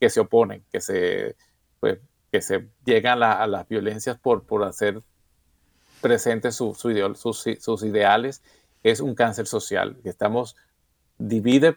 [0.00, 1.36] que se oponen, que se,
[1.80, 1.98] pues,
[2.30, 5.02] que se llegan a, las violencias por, por hacer
[6.00, 8.42] presentes su, sus, ideales,
[8.82, 9.96] es un cáncer social.
[10.04, 10.56] Estamos,
[11.18, 11.76] divide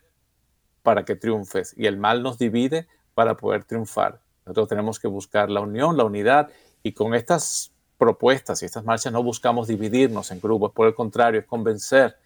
[0.81, 4.21] para que triunfes y el mal nos divide para poder triunfar.
[4.45, 6.49] Nosotros tenemos que buscar la unión, la unidad
[6.83, 11.39] y con estas propuestas y estas marchas no buscamos dividirnos en grupos, por el contrario,
[11.39, 12.17] es convencer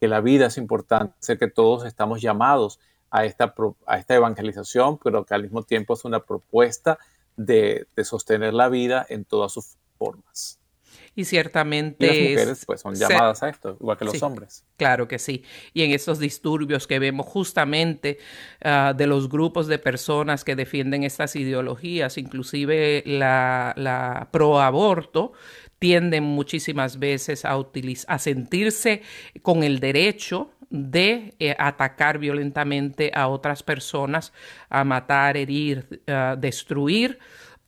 [0.00, 2.80] que la vida es importante, sé que todos estamos llamados
[3.10, 3.54] a esta,
[3.86, 6.98] a esta evangelización, pero que al mismo tiempo es una propuesta
[7.36, 10.58] de, sostener la vida en todas sus formas.
[11.14, 12.06] Y ciertamente.
[12.06, 14.64] las mujeres, pues, son llamadas a esto, igual que los hombres.
[14.76, 15.42] Claro que sí.
[15.72, 18.18] Y en estos disturbios que vemos justamente
[18.62, 25.32] ah, de los grupos de personas que defienden estas ideologías, inclusive la, la pro aborto,
[25.78, 27.56] tienden muchísimas veces a,
[28.06, 29.02] a sentirse
[29.42, 34.32] con el derecho de eh, atacar violentamente a otras personas,
[34.68, 36.02] a matar, herir,
[36.36, 37.18] destruir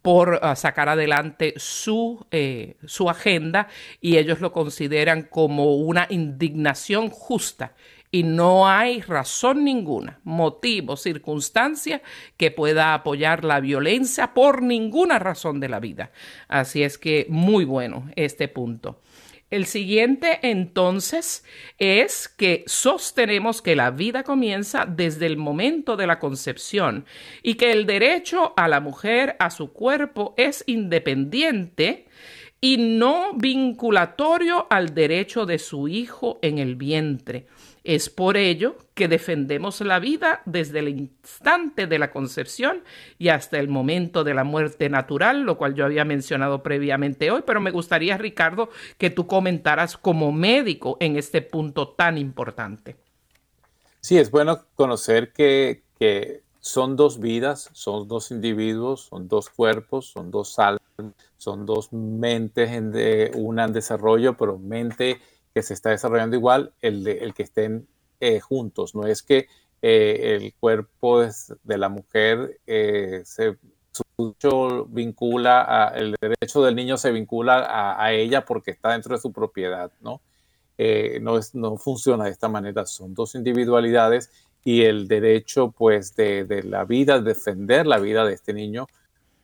[0.03, 3.69] por ah, sacar adelante su, eh, su agenda
[4.01, 7.75] y ellos lo consideran como una indignación justa
[8.11, 12.03] y no hay razón ninguna, motivo, circunstancia
[12.37, 16.11] que pueda apoyar la violencia por ninguna razón de la vida.
[16.49, 19.01] Así es que muy bueno este punto.
[19.51, 21.45] El siguiente entonces
[21.79, 27.05] es que sostenemos que la vida comienza desde el momento de la concepción
[27.43, 32.07] y que el derecho a la mujer a su cuerpo es independiente
[32.61, 37.47] y no vinculatorio al derecho de su hijo en el vientre.
[37.83, 42.83] Es por ello que defendemos la vida desde el instante de la concepción
[43.19, 47.43] y hasta el momento de la muerte natural, lo cual yo había mencionado previamente hoy,
[47.47, 48.69] pero me gustaría, Ricardo,
[48.99, 52.97] que tú comentaras como médico en este punto tan importante.
[54.01, 55.83] Sí, es bueno conocer que,
[56.63, 60.83] son dos vidas, son dos individuos, son dos cuerpos, son dos almas,
[61.39, 62.93] son dos mentes, en
[63.35, 65.21] una en desarrollo, pero mente
[65.55, 67.87] que se está desarrollando igual el, de, el que estén
[68.21, 68.95] eh, juntos.
[68.95, 69.47] No es que
[69.83, 73.57] eh, el cuerpo de la mujer eh, se
[74.89, 79.33] vincula a, el derecho del niño se vincula a, ella porque está dentro de su
[79.33, 80.21] propiedad, ¿no?
[81.21, 84.31] no, es, no funciona de esta manera, son dos individualidades
[84.65, 88.87] y el derecho pues de, de, la vida, defender la vida de este niño,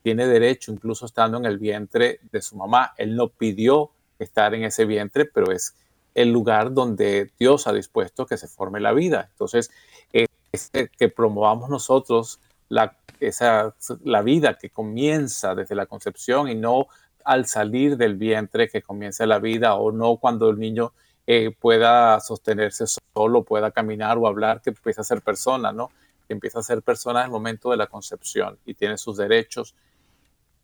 [0.03, 2.95] tiene derecho incluso estando en el vientre de su mamá.
[2.97, 5.75] Él no pidió estar en ese vientre, pero es
[6.17, 9.29] el lugar donde Dios ha dispuesto que se forme la vida.
[9.33, 9.71] Entonces,
[10.13, 12.41] es que promovamos nosotros
[12.71, 16.87] la, esa, la vida que comienza desde la concepción y no
[17.23, 20.95] al salir del vientre que comienza la vida o no cuando el niño
[21.27, 25.91] eh, pueda sostenerse solo, pueda caminar o hablar, que empieza a ser persona, ¿no?
[26.27, 29.75] Que empieza a ser persona en el momento de la concepción y tiene sus derechos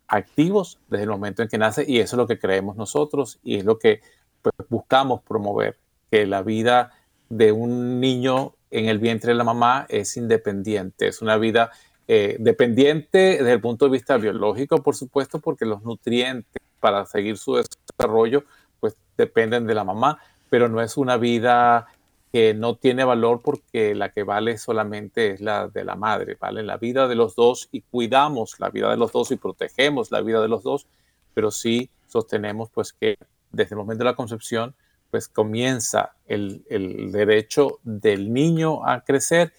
[0.07, 3.57] activos desde el momento en que nace y eso es lo que creemos nosotros y
[3.57, 4.01] es lo que
[4.43, 5.79] pues, buscamos promover,
[6.11, 6.93] que la vida
[7.29, 11.71] de un niño en el vientre de la mamá es independiente, es una vida
[12.09, 17.39] eh, dependiente desde el punto de vista biológico, por supuesto, porque los nutrientes para seguir
[17.39, 17.63] su
[17.97, 18.45] desarrollo
[18.81, 20.19] pues dependen de la mamá,
[20.51, 21.87] pero no es una vida
[22.33, 26.63] que no tiene valor porque la que vale solamente es la de la madre, ¿vale?
[26.63, 30.23] La vida de los dos y cuidamos la vida de los dos y protegemos la
[30.23, 30.87] vida de los dos,
[31.35, 33.17] pero sí sostenemos pues que
[33.53, 34.75] desde el momento de la concepción
[35.11, 36.65] pues comienza el,
[37.13, 39.53] derecho del niño a crecer,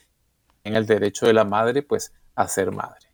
[0.63, 3.07] en el derecho de la madre pues a ser madre.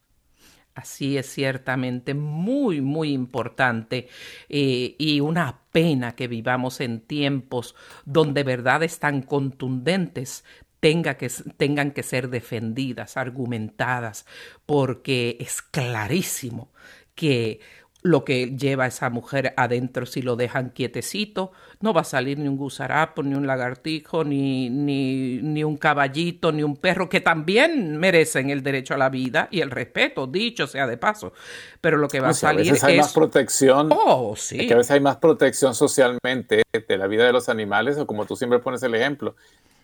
[0.74, 4.08] Así es ciertamente muy, muy importante
[4.48, 7.76] eh, y una pena que vivamos en tiempos
[8.06, 10.46] donde verdades tan contundentes
[10.80, 14.26] que, tengan que ser defendidas, argumentadas,
[14.66, 16.72] porque es clarísimo
[17.16, 17.60] que
[18.02, 21.52] lo que lleva a esa mujer adentro si lo dejan quietecito.
[21.82, 26.52] No va a salir ni un gusarapo, ni un lagartijo, ni, ni, ni, un caballito,
[26.52, 30.68] ni un perro, que también merecen el derecho a la vida y el respeto, dicho
[30.68, 31.34] sea de paso.
[31.82, 33.90] Pero lo que va a salir a hay más protección.
[33.92, 34.68] Oh, sí.
[34.68, 38.26] que a veces hay más protección socialmente de la vida de los animales, o como
[38.26, 39.36] tú siempre pones el ejemplo,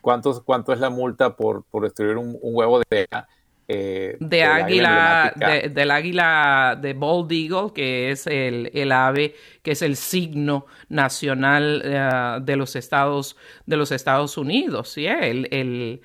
[0.01, 3.07] ¿cuántos, ¿cuánto es la multa por, por destruir un, un huevo de
[3.67, 9.95] eh, de, águila, del águila de Bald Eagle, que es el, ave, que es el
[9.95, 13.35] signo nacional eh, de, los Estados,
[13.65, 14.89] de los Estados Unidos.
[14.89, 15.07] ¿sí?
[15.07, 16.01] El,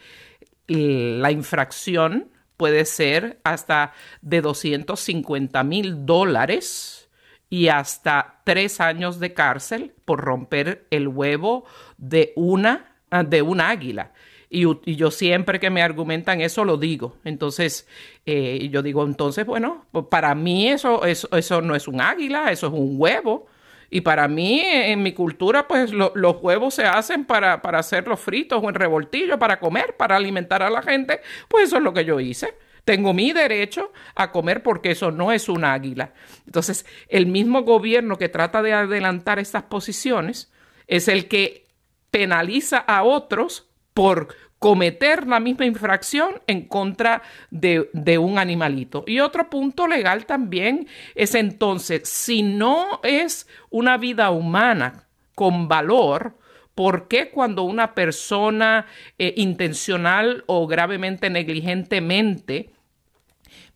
[0.67, 3.93] la infracción puede ser hasta
[4.23, 7.11] de 250 mil dólares
[7.51, 11.65] y hasta tres años de cárcel por romper el huevo
[11.99, 12.91] de una
[13.27, 14.13] de un águila.
[14.53, 17.17] Y, yo siempre que me argumentan eso lo digo.
[17.25, 17.87] Entonces,
[18.27, 22.51] eh, yo digo, entonces, bueno, pues para mí eso, eso, eso no es un águila,
[22.51, 23.47] eso es un huevo.
[23.91, 28.63] Y para mí, en mi cultura, pues los huevos se hacen para, para hacerlos fritos
[28.63, 31.21] o en revoltillo, para comer, para alimentar a la gente.
[31.49, 32.55] Pues eso es lo que yo hice.
[32.85, 36.13] Tengo mi derecho a comer porque eso no es un águila.
[36.47, 40.53] Entonces, el mismo gobierno que trata de adelantar estas posiciones
[40.87, 41.69] es el que
[42.11, 44.29] penaliza a otros por
[44.61, 47.89] cometer la misma infracción en contra de,
[48.19, 49.05] un animalito.
[49.07, 56.37] Y otro punto legal también es entonces, si no es una vida humana con valor,
[56.75, 58.87] ¿por qué cuando una persona
[59.19, 62.71] eh, intencional o gravemente negligentemente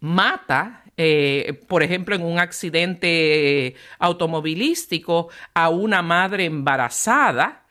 [0.00, 7.63] mata eh, por ejemplo, en un accidente automovilístico a una madre embarazada,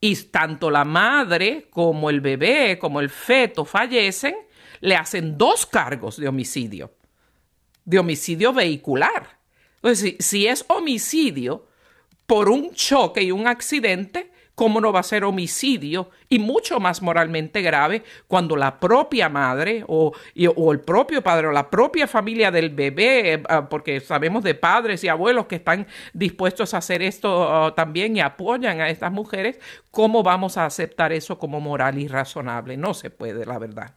[0.00, 4.34] y tanto la madre como el bebé, como el feto fallecen,
[4.80, 6.92] le hacen dos cargos de homicidio,
[7.84, 9.38] de homicidio vehicular.
[9.76, 11.66] Entonces, si, es homicidio
[12.26, 16.10] por un choque y un accidente, ¿cómo no va a ser homicidio?
[16.28, 21.70] Y mucho más moralmente grave cuando la propia madre o, el propio padre o la
[21.70, 26.74] propia familia del bebé, eh, ah, porque sabemos de padres y abuelos que están dispuestos
[26.74, 29.60] a hacer esto ah, también y apoyan a estas mujeres,
[29.92, 32.76] ¿cómo vamos a aceptar eso como moral y razonable?
[32.76, 33.94] No se puede, la verdad.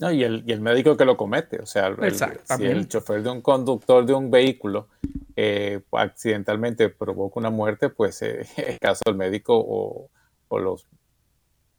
[0.00, 3.22] No, y, el, y el médico que lo comete, o sea, el, si el chofer
[3.22, 4.88] de un conductor de un vehículo
[5.34, 10.10] eh, accidentalmente provoca una muerte, pues eh, el caso del médico o,
[10.58, 10.86] los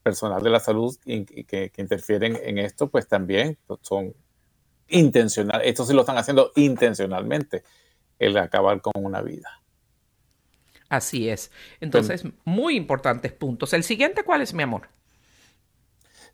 [0.03, 4.13] personal de la salud que, interfieren en esto, pues también son
[4.87, 5.67] intencionales.
[5.67, 7.63] Esto sí lo están haciendo intencionalmente,
[8.17, 9.61] el acabar con una vida.
[10.89, 11.51] Así es.
[11.79, 13.73] Entonces, muy importantes puntos.
[13.73, 14.89] El siguiente, ¿cuál es, mi amor?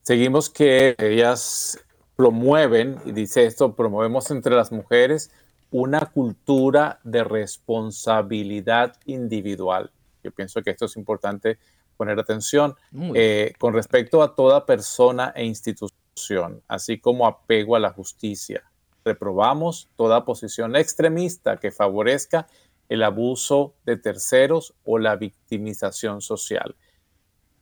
[0.06, 1.84] Seguimos que ellas
[2.16, 5.32] promueven, y dice esto, promovemos entre las mujeres
[5.72, 9.90] una cultura de responsabilidad individual.
[10.24, 11.58] Yo pienso que esto es importante
[11.98, 12.76] poner atención
[13.16, 18.62] eh, con respecto a toda persona e institución, así como apego a la justicia.
[19.04, 22.46] Reprobamos toda posición extremista que favorezca
[22.90, 26.76] el abuso de terceros o la victimización social.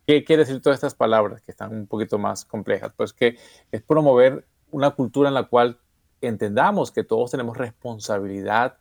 [0.06, 2.92] ¿Qué quiere decir todas estas palabras que están un poquito más complejas?
[2.96, 3.38] Pues que
[3.72, 5.78] es promover una cultura en la cual
[6.20, 8.78] entendamos que todos tenemos responsabilidad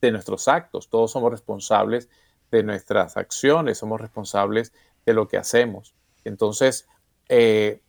[0.00, 2.08] de nuestros actos, todos somos responsables
[2.50, 4.72] de nuestras acciones, somos responsables
[5.04, 5.94] de lo que hacemos.
[6.24, 6.86] Entonces,
[7.28, 7.80] eh,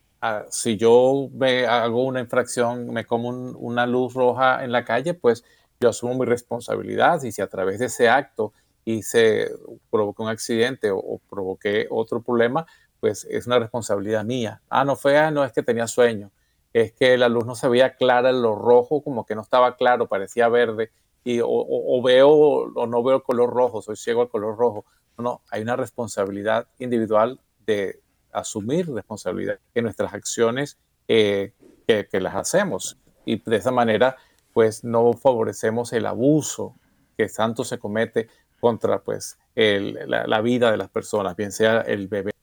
[0.49, 5.43] si yo me hago una infracción, me como una luz roja en la calle, pues
[5.79, 8.53] yo asumo mi responsabilidad y si a través de ese acto
[8.85, 9.51] hice,
[9.89, 12.65] provoqué un accidente o, provoqué otro problema,
[12.99, 14.61] pues es una responsabilidad mía.
[14.69, 16.31] Ah, no fue, ah, no es que tenía sueño,
[16.71, 20.07] es que la luz no se veía clara lo rojo, como que no estaba claro,
[20.07, 20.91] parecía verde,
[21.23, 24.85] y o, veo o no veo el color rojo, soy ciego al color rojo.
[25.17, 27.99] No, no, hay una responsabilidad individual de
[28.31, 30.77] asumir responsabilidad en nuestras acciones
[31.07, 31.53] eh,
[31.87, 32.97] que, que las hacemos.
[33.25, 34.17] Y de esa manera,
[34.53, 36.75] pues no favorecemos el abuso
[37.17, 38.27] que tanto se comete
[38.65, 42.33] contra pues la, vida de las personas, bien sea el bebé,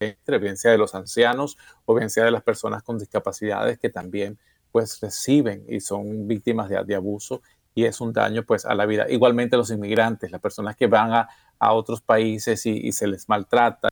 [0.41, 4.39] bien sea de los ancianos o bien sea de las personas con discapacidades que también
[4.71, 7.43] pues reciben y son víctimas de, abuso
[7.75, 9.07] y es un daño pues a la vida.
[9.11, 11.29] Igualmente los inmigrantes, las personas que van a,
[11.73, 13.89] otros países y, se les maltrata,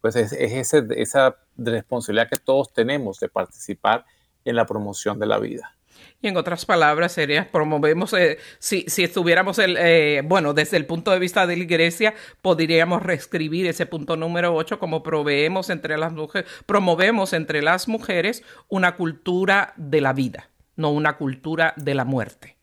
[0.00, 4.06] pues es, esa responsabilidad que todos tenemos de participar
[4.46, 5.76] en la promoción de la vida.
[6.24, 10.86] Y en otras palabras, sería, promovemos, eh, si, si estuviéramos, el, eh, bueno, desde el
[10.86, 15.98] punto de vista de la iglesia, podríamos reescribir ese punto número 8 como proveemos entre
[15.98, 21.94] las mujeres, promovemos entre las mujeres una cultura de la vida, no una cultura de
[21.94, 22.56] la muerte.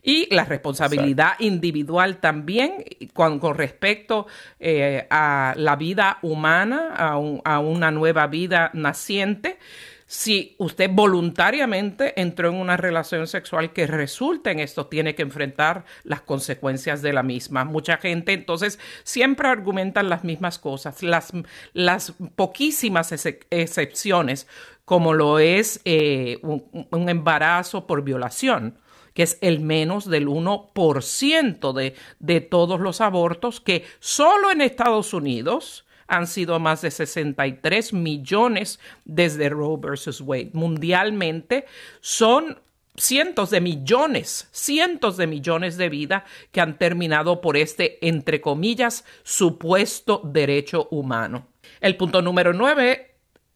[0.00, 4.28] Y la responsabilidad individual también con, con respecto
[4.60, 9.58] eh, a la vida humana, a, a una nueva vida naciente
[10.08, 15.84] si usted voluntariamente entró en una relación sexual que resulta en esto, tiene que enfrentar
[16.02, 17.64] las consecuencias de la misma.
[17.64, 21.32] Mucha gente entonces siempre argumentan las mismas cosas, las,
[21.74, 23.12] las poquísimas
[23.50, 24.46] excepciones,
[24.86, 28.78] como lo es eh, un, embarazo por violación
[29.12, 35.12] que es el menos del 1% de, de todos los abortos que solo en Estados
[35.12, 40.50] Unidos han sido más de 63 millones desde Roe versus Wade.
[40.54, 41.66] Mundialmente
[42.00, 42.58] son
[42.96, 49.04] cientos de millones, cientos de millones de vidas que han terminado por este, entre comillas,
[49.22, 51.46] supuesto derecho humano.
[51.80, 53.14] El punto número nueve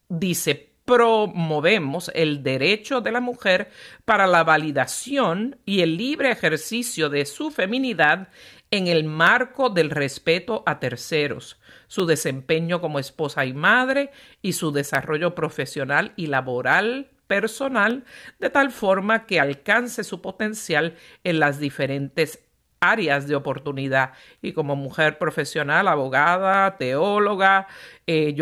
[0.08, 3.70] dice, promovemos el derecho de la mujer
[4.04, 8.28] para la validación y el libre ejercicio de su feminidad
[8.72, 14.10] en el marco del respeto a terceros, su desempeño como esposa y madre
[14.40, 18.04] y su desarrollo profesional y laboral personal
[18.40, 22.42] de tal forma que alcance su potencial en las diferentes
[22.80, 24.12] áreas de oportunidad.
[24.40, 27.68] Y como mujer profesional, abogada, teóloga,
[28.06, 28.34] eh,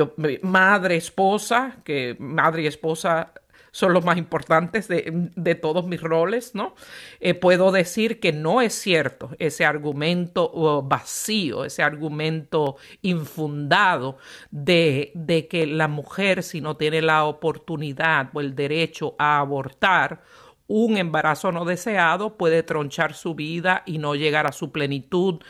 [0.43, 3.33] madre, esposa, que madre y esposa
[3.73, 6.75] son los más importantes de, todos mis roles, ¿no?
[7.21, 14.19] Eh, puedo decir que no es cierto ese argumento vacío, ese argumento infundado
[14.51, 20.23] de, de que la mujer, si no tiene la oportunidad o el derecho a abortar,
[20.71, 25.41] un embarazo no deseado puede tronchar su vida y no llegar a su plenitud.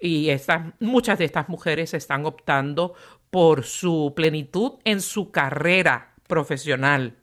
[0.00, 2.94] Y estas, muchas de estas mujeres están optando
[3.28, 7.16] por su plenitud en su carrera profesional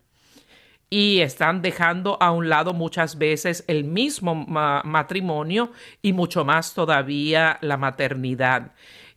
[0.96, 7.58] y están dejando a un lado muchas veces el mismo matrimonio y mucho más todavía
[7.60, 8.72] la maternidad.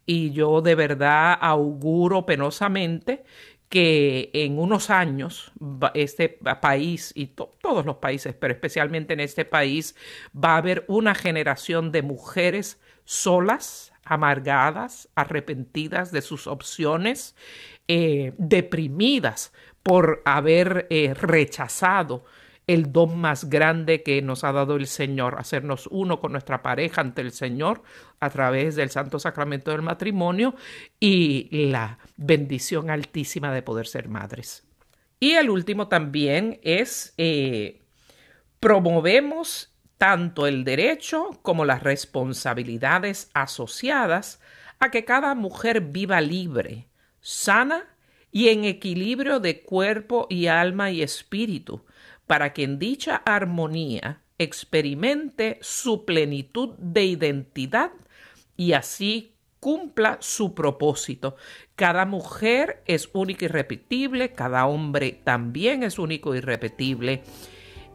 [0.04, 3.22] Y yo de verdad auguro penosamente
[3.68, 5.52] que en unos años
[5.94, 9.94] este país y todos los países, pero especialmente en este país,
[10.34, 17.36] va a haber una generación de mujeres solas, amargadas, arrepentidas de sus opciones,
[17.86, 19.52] eh, deprimidas
[19.82, 22.24] por haber eh, rechazado
[22.66, 27.00] el don más grande que nos ha dado el Señor, hacernos uno con nuestra pareja
[27.00, 27.82] ante el Señor
[28.20, 30.54] a través del santo sacramento del matrimonio
[31.00, 34.64] y la bendición altísima de poder ser madres.
[35.18, 37.80] Y el último también es eh,
[38.60, 44.40] promovemos tanto el derecho como las responsabilidades asociadas
[44.78, 46.88] a que cada mujer viva libre,
[47.20, 47.86] sana
[48.30, 51.84] y en equilibrio de cuerpo y alma y espíritu,
[52.26, 57.90] para que en dicha armonía experimente su plenitud de identidad
[58.56, 61.36] y así cumpla su propósito.
[61.74, 67.22] Cada mujer es única y repetible, cada hombre también es único y repetible.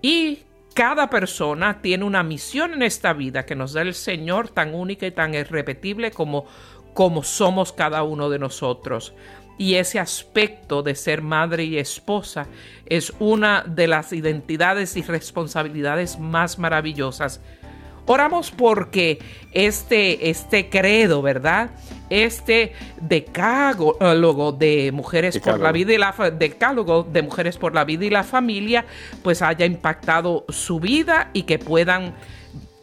[0.01, 0.39] Y
[0.73, 5.05] cada persona tiene una misión en esta vida que nos da el Señor tan única
[5.05, 6.45] y tan irrepetible como,
[6.93, 9.13] como somos cada uno de nosotros
[9.57, 12.47] y ese aspecto de ser madre y esposa
[12.85, 17.39] es una de las identidades y responsabilidades más maravillosas.
[18.05, 19.19] Oramos porque
[19.53, 21.69] este, este credo, ¿verdad?
[22.09, 28.03] Este decálogo de mujeres por la vida y la decálogo de mujeres por la vida
[28.03, 28.85] y la familia,
[29.21, 32.13] pues haya impactado su vida y que puedan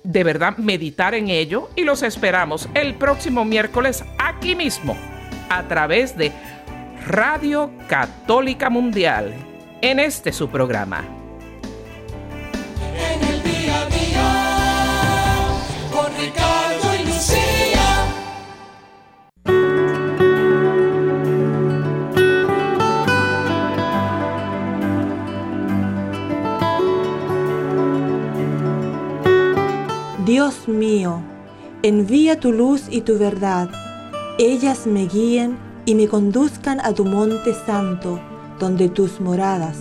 [0.04, 4.96] de verdad meditar en ello y los esperamos el próximo miércoles aquí mismo
[5.50, 6.32] a través de
[7.06, 9.34] Radio Católica Mundial
[9.80, 11.02] en este su programa.
[12.94, 14.28] En el día a día,
[15.92, 18.06] con Ricardo y Lucía.
[30.26, 31.22] Dios mío,
[31.82, 33.70] envía tu luz y tu verdad.
[34.38, 38.20] Ellas me guíen y me conduzcan a tu monte santo,
[38.60, 39.76] donde tus moradas